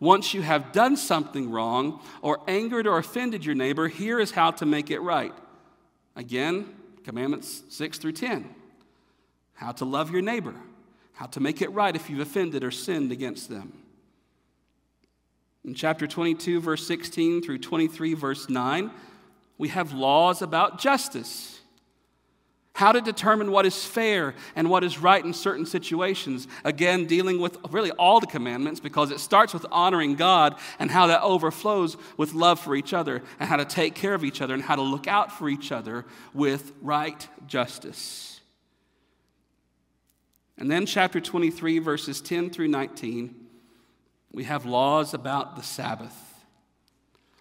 [0.00, 4.50] Once you have done something wrong or angered or offended your neighbor, here is how
[4.50, 5.34] to make it right.
[6.16, 8.48] Again, commandments 6 through 10.
[9.54, 10.54] How to love your neighbor,
[11.12, 13.74] how to make it right if you've offended or sinned against them.
[15.66, 18.90] In chapter 22, verse 16 through 23, verse 9,
[19.58, 21.59] we have laws about justice
[22.80, 26.48] how to determine what is fair and what is right in certain situations.
[26.64, 31.06] Again, dealing with really all the commandments because it starts with honoring God and how
[31.08, 34.54] that overflows with love for each other and how to take care of each other
[34.54, 38.40] and how to look out for each other with right justice.
[40.56, 43.34] And then, chapter 23, verses 10 through 19,
[44.32, 46.16] we have laws about the Sabbath,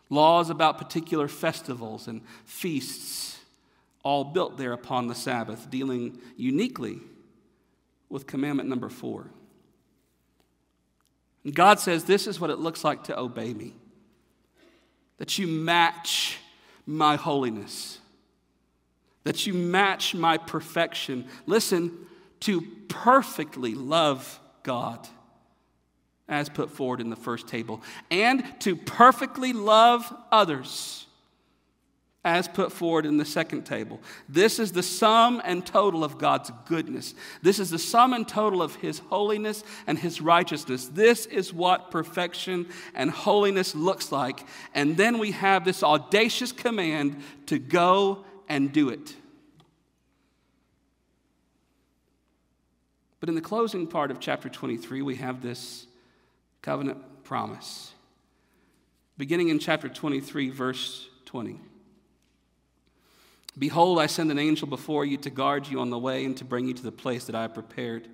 [0.10, 3.39] laws about particular festivals and feasts
[4.04, 7.00] all built there upon the Sabbath, dealing uniquely
[8.10, 9.28] with commandment number four.
[11.44, 13.76] And God says, This is what it looks like to obey me
[15.18, 16.38] that you match
[16.86, 18.00] my holiness,
[19.26, 21.28] that you match my perfection.
[21.46, 21.92] Listen,
[22.42, 25.08] to perfectly love God
[26.30, 31.08] as put forward in the first table, and to perfectly love others
[32.30, 34.00] as put forward in the second table.
[34.28, 37.16] This is the sum and total of God's goodness.
[37.42, 40.86] This is the sum and total of His holiness and His righteousness.
[40.88, 44.46] This is what perfection and holiness looks like.
[44.76, 49.16] And then we have this audacious command to go and do it.
[53.20, 55.88] But in the closing part of chapter 23, we have this
[56.62, 57.92] covenant promise.
[59.18, 61.60] Beginning in chapter 23, verse 20.
[63.58, 66.46] Behold, I send an angel before you to guard you on the way and to
[66.46, 68.08] bring you to the place that I have prepared.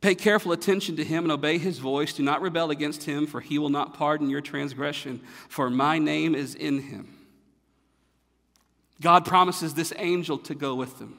[0.00, 2.14] Pay careful attention to him and obey his voice.
[2.14, 6.34] Do not rebel against him, for he will not pardon your transgression, for my name
[6.34, 7.16] is in him.
[9.00, 11.18] God promises this angel to go with them,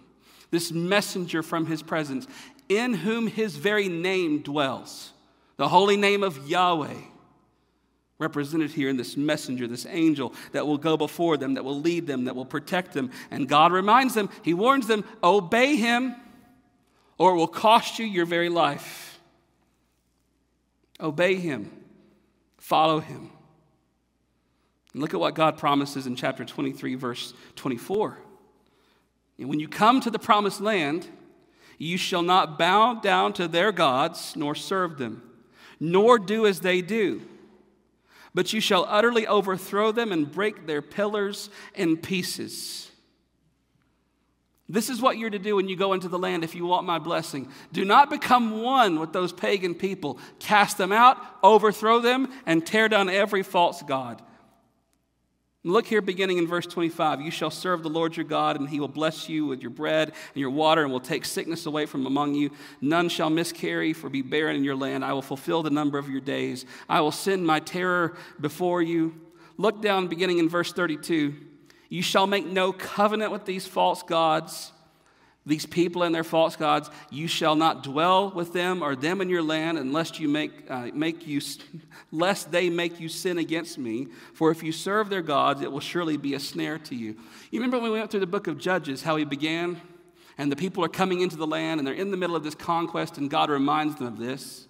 [0.49, 2.27] this messenger from his presence,
[2.69, 5.11] in whom his very name dwells,
[5.57, 7.01] the holy name of Yahweh
[8.21, 12.07] represented here in this messenger, this angel that will go before them, that will lead
[12.07, 13.11] them, that will protect them.
[13.31, 16.15] And God reminds them, He warns them, obey Him
[17.21, 19.19] or it will cost you your very life.
[20.99, 21.71] Obey Him,
[22.57, 23.29] follow Him.
[24.93, 28.17] And look at what God promises in chapter 23, verse 24.
[29.37, 31.07] And when you come to the promised land,
[31.77, 35.21] you shall not bow down to their gods nor serve them,
[35.79, 37.21] nor do as they do
[38.33, 42.91] but you shall utterly overthrow them and break their pillars in pieces.
[44.69, 46.85] This is what you're to do when you go into the land if you want
[46.85, 47.51] my blessing.
[47.73, 50.17] Do not become one with those pagan people.
[50.39, 54.21] Cast them out, overthrow them, and tear down every false God.
[55.63, 57.21] Look here, beginning in verse 25.
[57.21, 60.09] You shall serve the Lord your God, and he will bless you with your bread
[60.09, 62.49] and your water, and will take sickness away from among you.
[62.81, 65.05] None shall miscarry, for be barren in your land.
[65.05, 66.65] I will fulfill the number of your days.
[66.89, 69.13] I will send my terror before you.
[69.57, 71.35] Look down, beginning in verse 32.
[71.89, 74.71] You shall make no covenant with these false gods
[75.45, 79.29] these people and their false gods, you shall not dwell with them or them in
[79.29, 81.41] your land unless you make, uh, make you,
[82.11, 84.07] lest they make you sin against me.
[84.35, 87.17] For if you serve their gods, it will surely be a snare to you.
[87.49, 89.81] You remember when we went through the book of Judges, how he began?
[90.37, 92.55] And the people are coming into the land and they're in the middle of this
[92.55, 94.67] conquest, and God reminds them of this.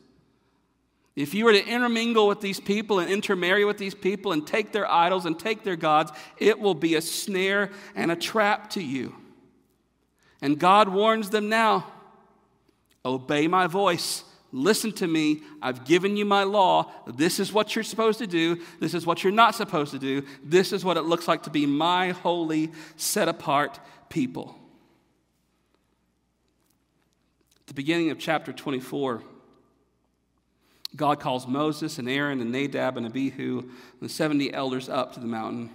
[1.18, 4.72] If you were to intermingle with these people and intermarry with these people and take
[4.72, 8.82] their idols and take their gods, it will be a snare and a trap to
[8.82, 9.14] you.
[10.42, 11.86] And God warns them now
[13.04, 14.24] obey my voice.
[14.52, 15.42] Listen to me.
[15.62, 16.92] I've given you my law.
[17.08, 18.60] This is what you're supposed to do.
[18.80, 20.24] This is what you're not supposed to do.
[20.44, 23.80] This is what it looks like to be my holy, set apart
[24.10, 24.56] people.
[27.62, 29.24] At the beginning of chapter 24,
[30.96, 35.22] God calls Moses and Aaron and Nadab and Abihu and the 70 elders up to
[35.22, 35.70] the mountain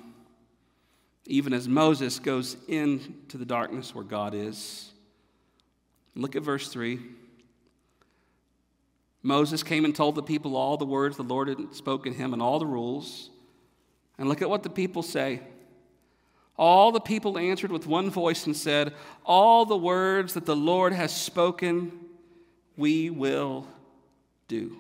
[1.29, 4.93] even as Moses goes into the darkness where God is.
[6.14, 7.01] Look at verse 3.
[9.22, 12.41] Moses came and told the people all the words the Lord had spoken him and
[12.41, 13.31] all the rules.
[14.18, 15.41] And look at what the people say.
[16.57, 20.93] All the people answered with one voice and said, All the words that the Lord
[20.93, 21.93] has spoken,
[22.77, 23.66] we will
[24.49, 24.77] do.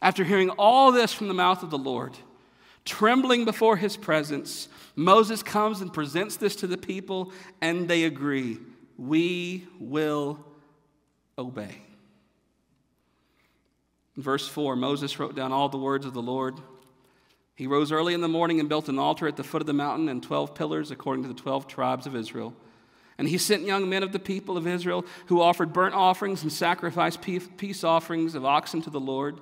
[0.00, 2.16] After hearing all this from the mouth of the Lord,
[2.84, 8.58] Trembling before his presence, Moses comes and presents this to the people, and they agree.
[8.98, 10.44] We will
[11.38, 11.82] obey.
[14.16, 16.60] In verse 4, Moses wrote down all the words of the Lord.
[17.56, 19.72] He rose early in the morning and built an altar at the foot of the
[19.72, 22.54] mountain and 12 pillars according to the 12 tribes of Israel.
[23.16, 26.52] And he sent young men of the people of Israel who offered burnt offerings and
[26.52, 29.40] sacrificed peace offerings of oxen to the Lord.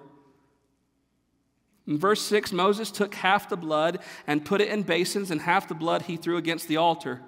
[1.87, 5.69] In verse 6, Moses took half the blood and put it in basins, and half
[5.69, 7.21] the blood he threw against the altar.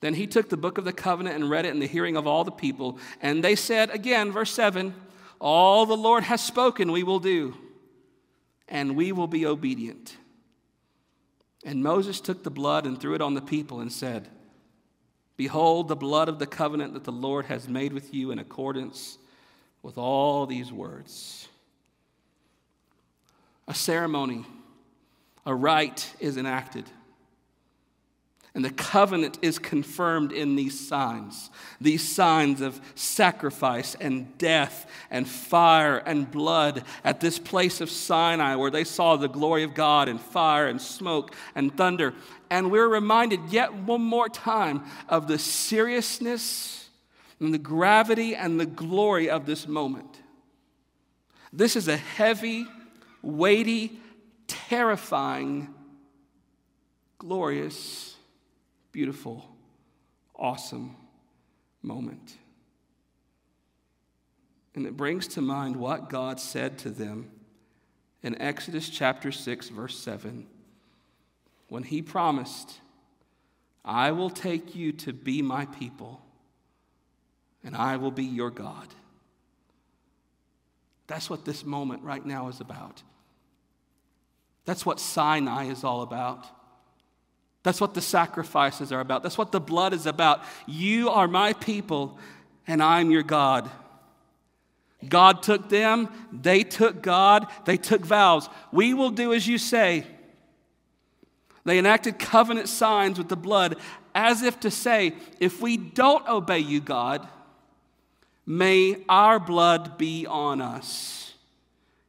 [0.00, 2.26] Then he took the book of the covenant and read it in the hearing of
[2.26, 2.98] all the people.
[3.20, 4.94] And they said, again, verse 7
[5.40, 7.56] All the Lord has spoken, we will do,
[8.68, 10.16] and we will be obedient.
[11.64, 14.28] And Moses took the blood and threw it on the people and said,
[15.36, 19.18] Behold, the blood of the covenant that the Lord has made with you in accordance
[19.82, 21.48] with all these words
[23.68, 24.44] a ceremony,
[25.46, 26.84] a rite is enacted.
[28.54, 31.50] And the covenant is confirmed in these signs
[31.80, 38.56] these signs of sacrifice and death and fire and blood at this place of Sinai
[38.56, 42.14] where they saw the glory of God and fire and smoke and thunder.
[42.50, 46.88] And we're reminded yet one more time of the seriousness
[47.38, 50.18] and the gravity and the glory of this moment.
[51.52, 52.66] This is a heavy,
[53.28, 53.98] weighty,
[54.46, 55.68] terrifying,
[57.18, 58.16] glorious,
[58.90, 59.54] beautiful,
[60.34, 60.96] awesome
[61.82, 62.38] moment.
[64.74, 67.30] And it brings to mind what God said to them
[68.22, 70.46] in Exodus chapter 6, verse 7,
[71.68, 72.80] when He promised,
[73.84, 76.20] I will take you to be my people,
[77.62, 78.88] and I will be your God.
[81.06, 83.02] That's what this moment right now is about.
[84.68, 86.46] That's what Sinai is all about.
[87.62, 89.22] That's what the sacrifices are about.
[89.22, 90.42] That's what the blood is about.
[90.66, 92.18] You are my people,
[92.66, 93.70] and I'm your God.
[95.08, 98.50] God took them, they took God, they took vows.
[98.70, 100.06] We will do as you say.
[101.64, 103.76] They enacted covenant signs with the blood
[104.14, 107.26] as if to say, if we don't obey you, God,
[108.50, 111.17] May our blood be on us.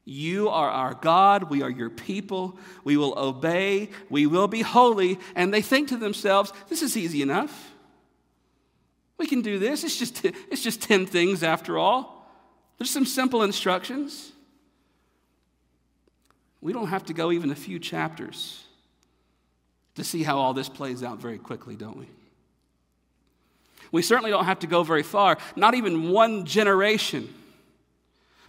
[0.10, 1.52] You are our God.
[1.52, 2.58] We are your people.
[2.84, 3.92] We will obey.
[4.10, 5.20] We will be holy.
[5.36, 7.72] And they think to themselves, this is easy enough.
[9.20, 9.84] We can do this.
[9.84, 12.28] It's just, it's just 10 things after all.
[12.80, 14.32] There's some simple instructions.
[16.60, 18.64] We don't have to go even a few chapters
[19.94, 22.10] to see how all this plays out very quickly, don't we?
[23.92, 27.32] We certainly don't have to go very far, not even one generation,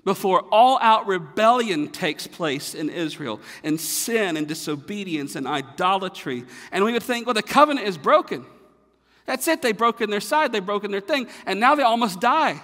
[0.05, 6.45] before all out rebellion takes place in Israel, and sin and disobedience and idolatry.
[6.73, 8.45] And we would think, well, the covenant is broken.
[9.27, 9.63] That's it.
[9.63, 12.61] They've broken their side, they've broken their thing, and now they almost die.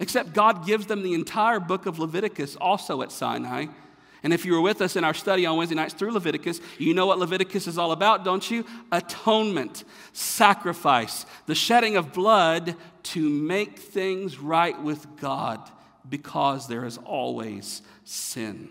[0.00, 3.66] Except God gives them the entire book of Leviticus also at Sinai
[4.24, 6.94] And if you were with us in our study on Wednesday nights through Leviticus, you
[6.94, 8.64] know what Leviticus is all about, don't you?
[8.90, 15.60] Atonement, sacrifice, the shedding of blood to make things right with God
[16.08, 18.70] because there is always sin.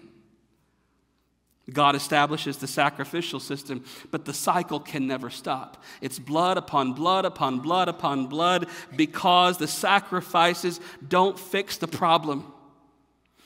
[1.71, 5.81] God establishes the sacrificial system, but the cycle can never stop.
[6.01, 12.52] It's blood upon blood upon blood upon blood because the sacrifices don't fix the problem.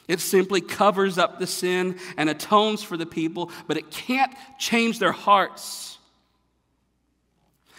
[0.08, 5.00] It simply covers up the sin and atones for the people, but it can't change
[5.00, 5.98] their hearts.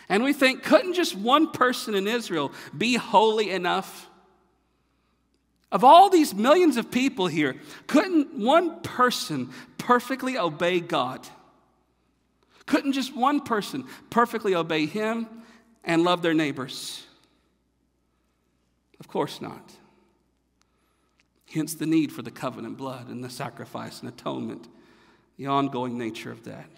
[0.08, 4.08] And we think, couldn't just one person in Israel be holy enough?
[5.70, 7.56] Of all these millions of people here,
[7.86, 11.26] couldn't one person perfectly obey God?
[12.64, 15.26] Couldn't just one person perfectly obey Him
[15.84, 17.06] and love their neighbors?
[19.00, 19.72] Of course not.
[21.52, 24.68] Hence the need for the covenant blood and the sacrifice and atonement,
[25.36, 26.68] the ongoing nature of that.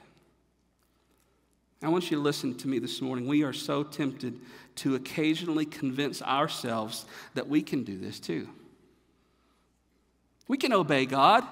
[1.83, 3.27] I want you to listen to me this morning.
[3.27, 4.39] We are so tempted
[4.77, 8.49] to occasionally convince ourselves that we can do this too.
[10.47, 11.45] We can obey God.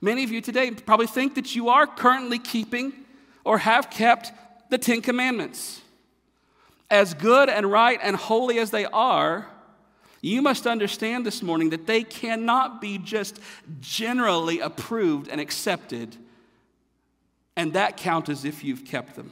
[0.00, 2.92] Many of you today probably think that you are currently keeping
[3.44, 4.32] or have kept
[4.68, 5.80] the Ten Commandments.
[6.90, 9.46] As good and right and holy as they are,
[10.20, 13.40] you must understand this morning that they cannot be just
[13.80, 16.16] generally approved and accepted,
[17.56, 19.30] and that counts as if you've kept them.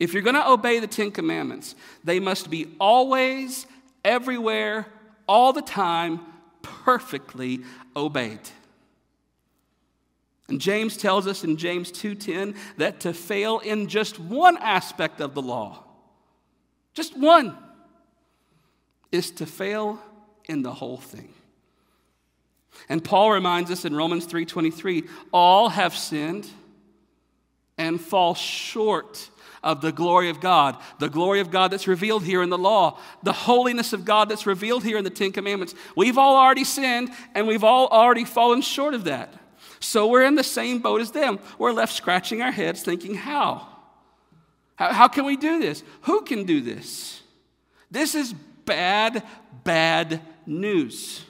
[0.00, 3.66] If you're going to obey the Ten Commandments, they must be always,
[4.04, 4.86] everywhere,
[5.28, 6.20] all the time,
[6.62, 7.60] perfectly
[7.94, 8.40] obeyed.
[10.48, 15.34] And James tells us in James 2:10 that to fail in just one aspect of
[15.34, 15.84] the law,
[16.92, 17.56] just one,
[19.14, 19.98] is to fail
[20.46, 21.32] in the whole thing.
[22.88, 26.48] And Paul reminds us in Romans 3:23, all have sinned
[27.78, 29.30] and fall short
[29.62, 32.98] of the glory of God, the glory of God that's revealed here in the law,
[33.22, 35.74] the holiness of God that's revealed here in the 10 commandments.
[35.96, 39.32] We've all already sinned and we've all already fallen short of that.
[39.80, 41.38] So we're in the same boat as them.
[41.56, 43.68] We're left scratching our heads thinking, how?
[44.74, 45.82] How, how can we do this?
[46.02, 47.22] Who can do this?
[47.90, 48.34] This is
[48.64, 49.22] bad,
[49.64, 51.24] bad news.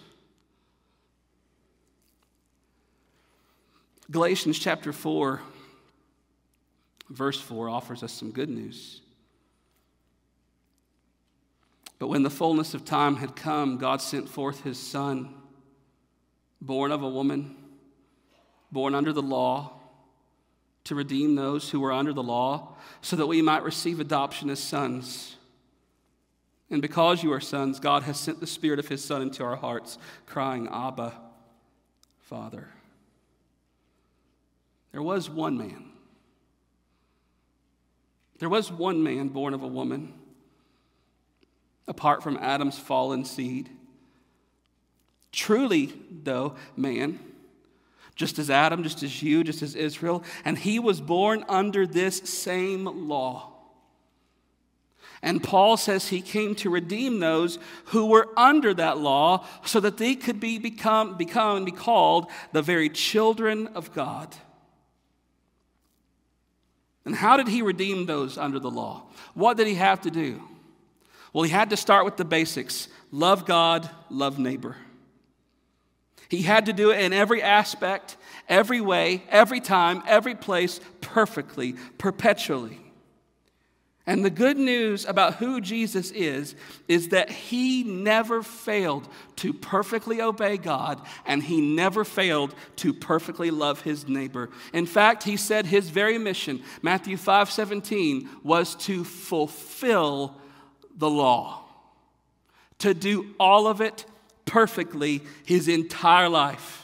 [4.10, 5.40] Galatians chapter 4,
[7.08, 9.00] verse 4 offers us some good news.
[11.98, 15.34] But when the fullness of time had come, God sent forth his Son,
[16.60, 17.56] born of a woman,
[18.70, 19.80] born under the law,
[20.84, 24.60] to redeem those who were under the law, so that we might receive adoption as
[24.60, 25.36] sons.
[26.70, 29.56] And because you are sons, God has sent the Spirit of His Son into our
[29.56, 31.12] hearts, crying, Abba,
[32.20, 32.68] Father.
[34.92, 35.90] There was one man.
[38.38, 40.12] There was one man born of a woman,
[41.86, 43.68] apart from Adam's fallen seed.
[45.32, 47.18] Truly, though, man,
[48.14, 52.18] just as Adam, just as you, just as Israel, and he was born under this
[52.18, 53.53] same law.
[55.24, 59.96] And Paul says he came to redeem those who were under that law so that
[59.96, 64.36] they could be become, become and be called the very children of God.
[67.06, 69.04] And how did he redeem those under the law?
[69.32, 70.42] What did he have to do?
[71.32, 74.76] Well, he had to start with the basics love God, love neighbor.
[76.28, 81.76] He had to do it in every aspect, every way, every time, every place, perfectly,
[81.96, 82.83] perpetually.
[84.06, 86.54] And the good news about who Jesus is,
[86.88, 93.50] is that he never failed to perfectly obey God and he never failed to perfectly
[93.50, 94.50] love his neighbor.
[94.74, 100.36] In fact, he said his very mission, Matthew 5 17, was to fulfill
[100.94, 101.64] the law,
[102.80, 104.04] to do all of it
[104.44, 106.83] perfectly his entire life.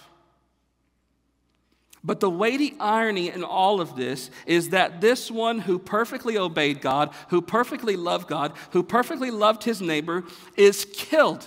[2.03, 6.80] But the weighty irony in all of this is that this one who perfectly obeyed
[6.80, 10.24] God, who perfectly loved God, who perfectly loved his neighbor,
[10.57, 11.46] is killed,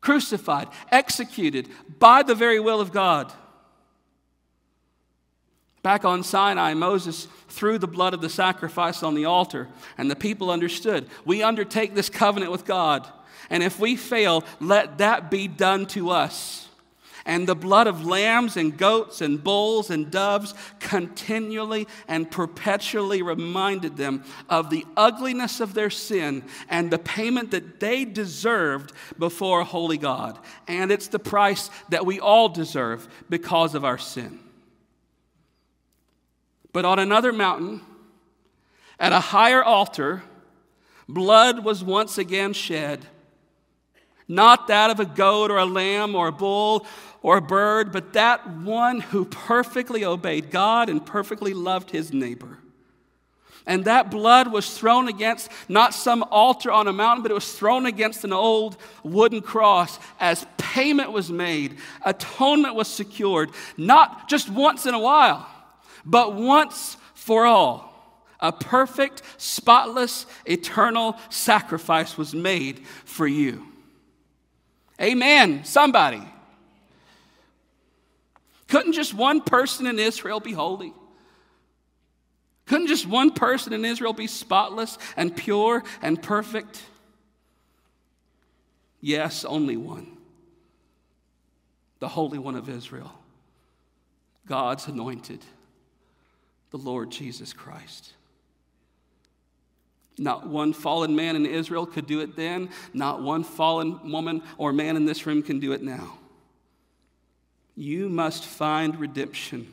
[0.00, 3.32] crucified, executed by the very will of God.
[5.82, 10.16] Back on Sinai, Moses threw the blood of the sacrifice on the altar, and the
[10.16, 13.08] people understood we undertake this covenant with God,
[13.50, 16.67] and if we fail, let that be done to us.
[17.28, 23.98] And the blood of lambs and goats and bulls and doves continually and perpetually reminded
[23.98, 29.98] them of the ugliness of their sin and the payment that they deserved before holy
[29.98, 30.38] God.
[30.66, 34.40] And it's the price that we all deserve because of our sin.
[36.72, 37.82] But on another mountain,
[38.98, 40.22] at a higher altar,
[41.06, 43.04] blood was once again shed.
[44.28, 46.86] Not that of a goat or a lamb or a bull
[47.22, 52.58] or a bird, but that one who perfectly obeyed God and perfectly loved his neighbor.
[53.66, 57.52] And that blood was thrown against not some altar on a mountain, but it was
[57.52, 64.48] thrown against an old wooden cross as payment was made, atonement was secured, not just
[64.48, 65.46] once in a while,
[66.04, 67.88] but once for all.
[68.40, 73.66] A perfect, spotless, eternal sacrifice was made for you.
[75.00, 75.64] Amen.
[75.64, 76.22] Somebody.
[78.68, 80.92] Couldn't just one person in Israel be holy?
[82.66, 86.82] Couldn't just one person in Israel be spotless and pure and perfect?
[89.00, 90.18] Yes, only one.
[92.00, 93.12] The Holy One of Israel,
[94.46, 95.40] God's anointed,
[96.70, 98.12] the Lord Jesus Christ.
[100.16, 102.70] Not one fallen man in Israel could do it then.
[102.92, 106.17] Not one fallen woman or man in this room can do it now.
[107.78, 109.68] You must find redemption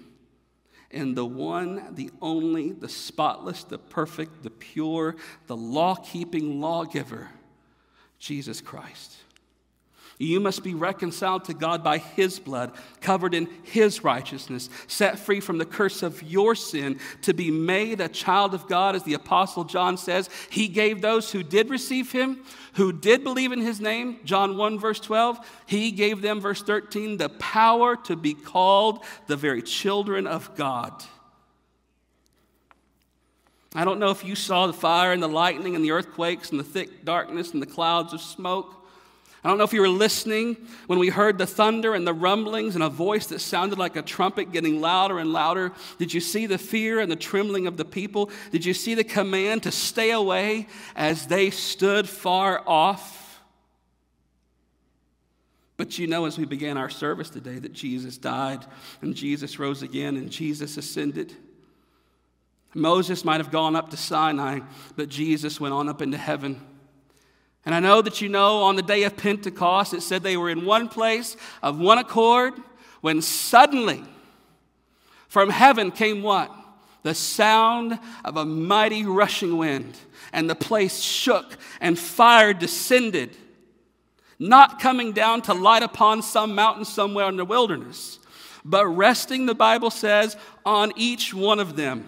[0.91, 5.15] in the one, the only, the spotless, the perfect, the pure,
[5.47, 7.31] the law keeping lawgiver,
[8.19, 9.15] Jesus Christ.
[10.18, 15.41] You must be reconciled to God by His blood, covered in His righteousness, set free
[15.41, 19.16] from the curse of your sin, to be made a child of God, as the
[19.16, 20.30] Apostle John says.
[20.49, 22.43] He gave those who did receive Him,
[22.76, 27.18] who did believe in His name, John 1, verse 12, He gave them, verse 13,
[27.18, 31.03] the power to be called the very children of God.
[33.78, 36.59] I don't know if you saw the fire and the lightning and the earthquakes and
[36.59, 38.84] the thick darkness and the clouds of smoke.
[39.45, 42.73] I don't know if you were listening when we heard the thunder and the rumblings
[42.73, 45.71] and a voice that sounded like a trumpet getting louder and louder.
[45.99, 48.31] Did you see the fear and the trembling of the people?
[48.49, 50.65] Did you see the command to stay away
[50.95, 53.39] as they stood far off?
[55.77, 58.65] But you know, as we began our service today, that Jesus died
[59.03, 61.35] and Jesus rose again and Jesus ascended.
[62.73, 64.61] Moses might have gone up to Sinai,
[64.95, 66.59] but Jesus went on up into heaven.
[67.66, 70.49] And I know that you know on the day of Pentecost, it said they were
[70.49, 72.53] in one place of one accord
[73.01, 74.03] when suddenly
[75.28, 76.51] from heaven came what?
[77.03, 79.97] The sound of a mighty rushing wind,
[80.32, 83.36] and the place shook, and fire descended,
[84.39, 88.20] not coming down to light upon some mountain somewhere in the wilderness,
[88.63, 90.36] but resting, the Bible says,
[90.66, 92.07] on each one of them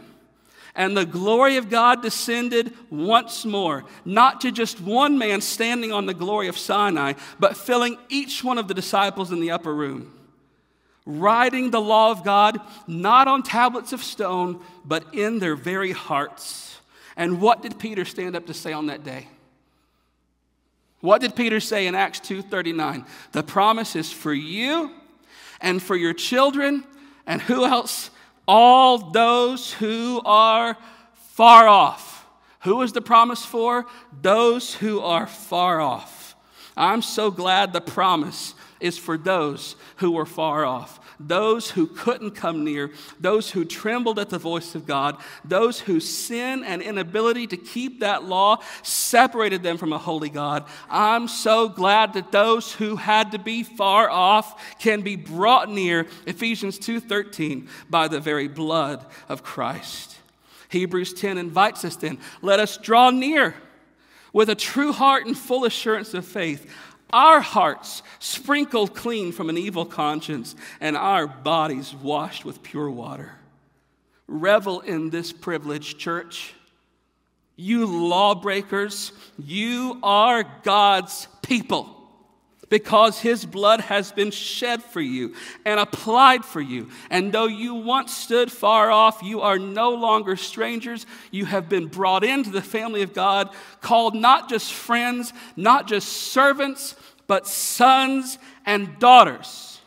[0.78, 6.06] and the glory of God descended once more, not to just one man standing on
[6.06, 10.14] the glory of Sinai, but filling each one of the disciples in the upper room.
[11.06, 16.80] Writing the law of God not on tablets of stone, but in their very hearts.
[17.16, 19.28] And what did Peter stand up to say on that day?
[21.00, 23.06] What did Peter say in Acts 2:39?
[23.32, 24.92] The promise is for you
[25.60, 26.84] and for your children
[27.26, 28.12] and who else?
[28.48, 30.78] All those who are
[31.14, 32.26] far off.
[32.62, 33.86] Who is the promise for?
[34.22, 36.36] Those who are far off.
[36.76, 42.32] I'm so glad the promise is for those who are far off, those who couldn't
[42.32, 47.48] come near, those who trembled at the voice of God, those whose sin and inability
[47.48, 50.66] to keep that law separated them from a holy God.
[50.90, 56.08] I'm so glad that those who had to be far off can be brought near,
[56.26, 60.18] Ephesians 2:13, by the very blood of Christ.
[60.70, 63.56] Hebrews 10 invites us then, let us draw near
[64.34, 66.70] with a true heart and full assurance of faith
[67.12, 73.32] our hearts sprinkled clean from an evil conscience, and our bodies washed with pure water.
[74.28, 76.54] Revel in this privilege, church.
[77.56, 81.97] You lawbreakers, you are God's people
[82.70, 85.34] because his blood has been shed for you
[85.66, 86.90] and applied for you.
[87.10, 91.06] And though you once stood far off, you are no longer strangers.
[91.32, 93.50] You have been brought into the family of God,
[93.82, 96.96] called not just friends, not just servants,
[97.28, 99.80] but sons and daughters.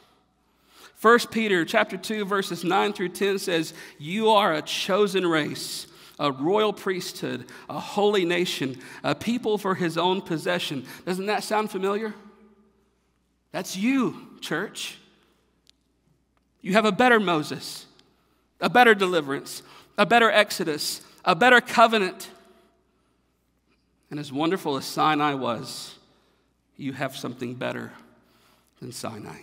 [1.01, 5.87] 1 Peter chapter 2 verses 9 through 10 says, "You are a chosen race,
[6.19, 11.71] a royal priesthood, a holy nation, a people for his own possession." Doesn't that sound
[11.71, 12.15] familiar?
[13.53, 14.99] That's you, church.
[16.63, 17.87] You have a better Moses,
[18.61, 19.63] a better deliverance,
[19.97, 22.31] a better Exodus, a better covenant.
[24.11, 25.95] And as wonderful as Sinai was,
[26.77, 27.93] you have something better
[28.81, 29.41] than Sinai.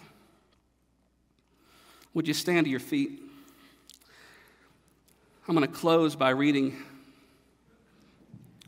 [2.13, 3.21] Would you stand to your feet?
[5.47, 6.75] I'm going to close by reading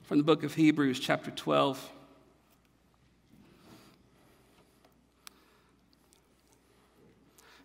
[0.03, 1.91] from the book of Hebrews, chapter 12.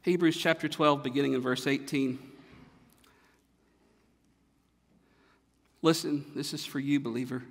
[0.05, 2.19] Hebrews chapter 12, beginning in verse 18.
[5.81, 7.43] Listen, this is for you, believer.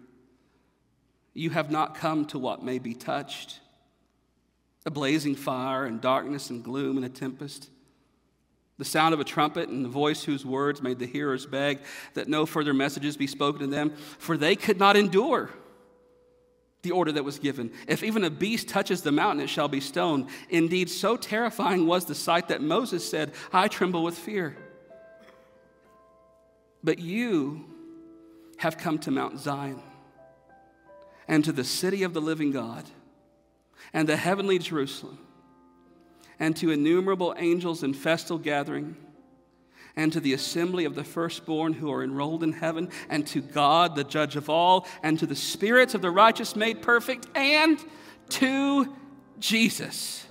[1.33, 3.59] You have not come to what may be touched
[4.85, 7.69] a blazing fire and darkness and gloom and a tempest,
[8.77, 11.79] the sound of a trumpet and the voice whose words made the hearers beg
[12.13, 15.49] that no further messages be spoken to them, for they could not endure
[16.83, 17.71] the order that was given.
[17.87, 20.27] If even a beast touches the mountain, it shall be stoned.
[20.49, 24.55] Indeed, so terrifying was the sight that Moses said, I tremble with fear.
[26.83, 27.65] But you
[28.57, 29.81] have come to Mount Zion
[31.27, 32.83] and to the city of the living God
[33.93, 35.17] and the heavenly Jerusalem
[36.39, 38.97] and to innumerable angels in festal gathering
[39.95, 43.95] and to the assembly of the firstborn who are enrolled in heaven, and to God,
[43.95, 47.77] the judge of all, and to the spirits of the righteous made perfect, and
[48.29, 48.95] to
[49.39, 50.25] Jesus,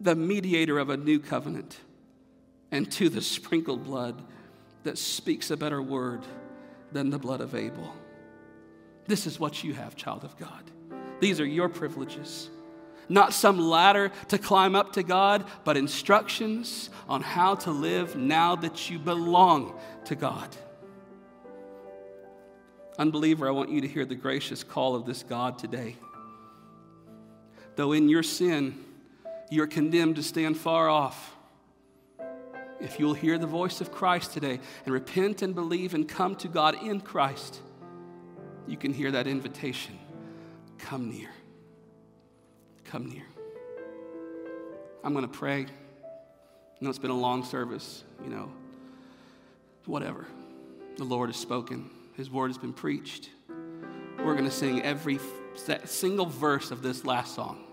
[0.00, 1.78] the mediator of a new covenant,
[2.70, 4.22] and to the sprinkled blood
[4.84, 6.22] that speaks a better word
[6.92, 7.94] than the blood of Abel.
[9.06, 10.70] This is what you have, child of God.
[11.20, 12.50] These are your privileges.
[13.08, 18.56] Not some ladder to climb up to God, but instructions on how to live now
[18.56, 20.48] that you belong to God.
[22.98, 25.96] Unbeliever, I want you to hear the gracious call of this God today.
[27.76, 28.84] Though in your sin,
[29.50, 31.34] you're condemned to stand far off.
[32.80, 36.48] If you'll hear the voice of Christ today and repent and believe and come to
[36.48, 37.60] God in Christ,
[38.66, 39.98] you can hear that invitation
[40.78, 41.30] come near
[42.94, 43.26] come near.
[45.02, 45.62] I'm going to pray.
[45.62, 45.66] I
[46.80, 48.52] know it's been a long service, you know,
[49.84, 50.28] whatever.
[50.96, 53.30] The Lord has spoken, His word has been preached.
[54.18, 55.18] We're going to sing every
[55.86, 57.64] single verse of this last song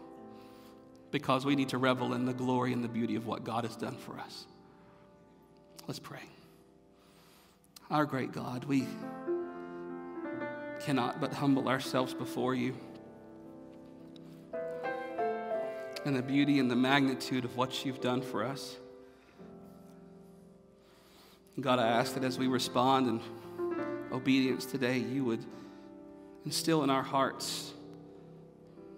[1.11, 3.75] because we need to revel in the glory and the beauty of what God has
[3.75, 4.47] done for us.
[5.85, 6.23] Let's pray.
[7.91, 8.87] Our great God, we
[10.79, 12.75] cannot but humble ourselves before you.
[16.05, 18.77] And the beauty and the magnitude of what you've done for us.
[21.59, 23.21] God, I ask that as we respond in
[24.11, 25.45] obedience today, you would
[26.45, 27.73] instill in our hearts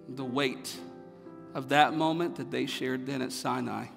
[0.08, 0.76] the weight
[1.54, 3.88] of that moment that they shared then at Sinai.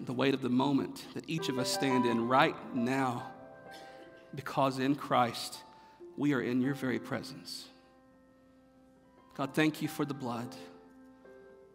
[0.00, 3.30] The weight of the moment that each of us stand in right now,
[4.34, 5.58] because in Christ
[6.16, 7.68] we are in your very presence.
[9.38, 10.54] God, thank you for the blood.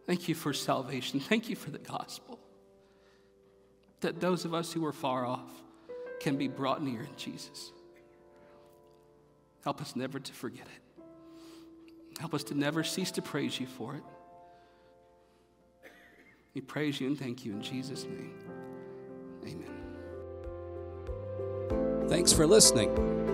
[0.06, 1.18] Thank you for salvation.
[1.30, 2.38] Thank you for the gospel.
[4.00, 5.50] That those of us who are far off
[6.20, 7.72] can be brought near in Jesus.
[9.62, 10.82] Help us never to forget it.
[12.20, 14.02] Help us to never cease to praise you for it.
[16.52, 18.34] We praise you and thank you in Jesus' name.
[19.46, 19.70] Amen.
[22.08, 23.33] Thanks for listening.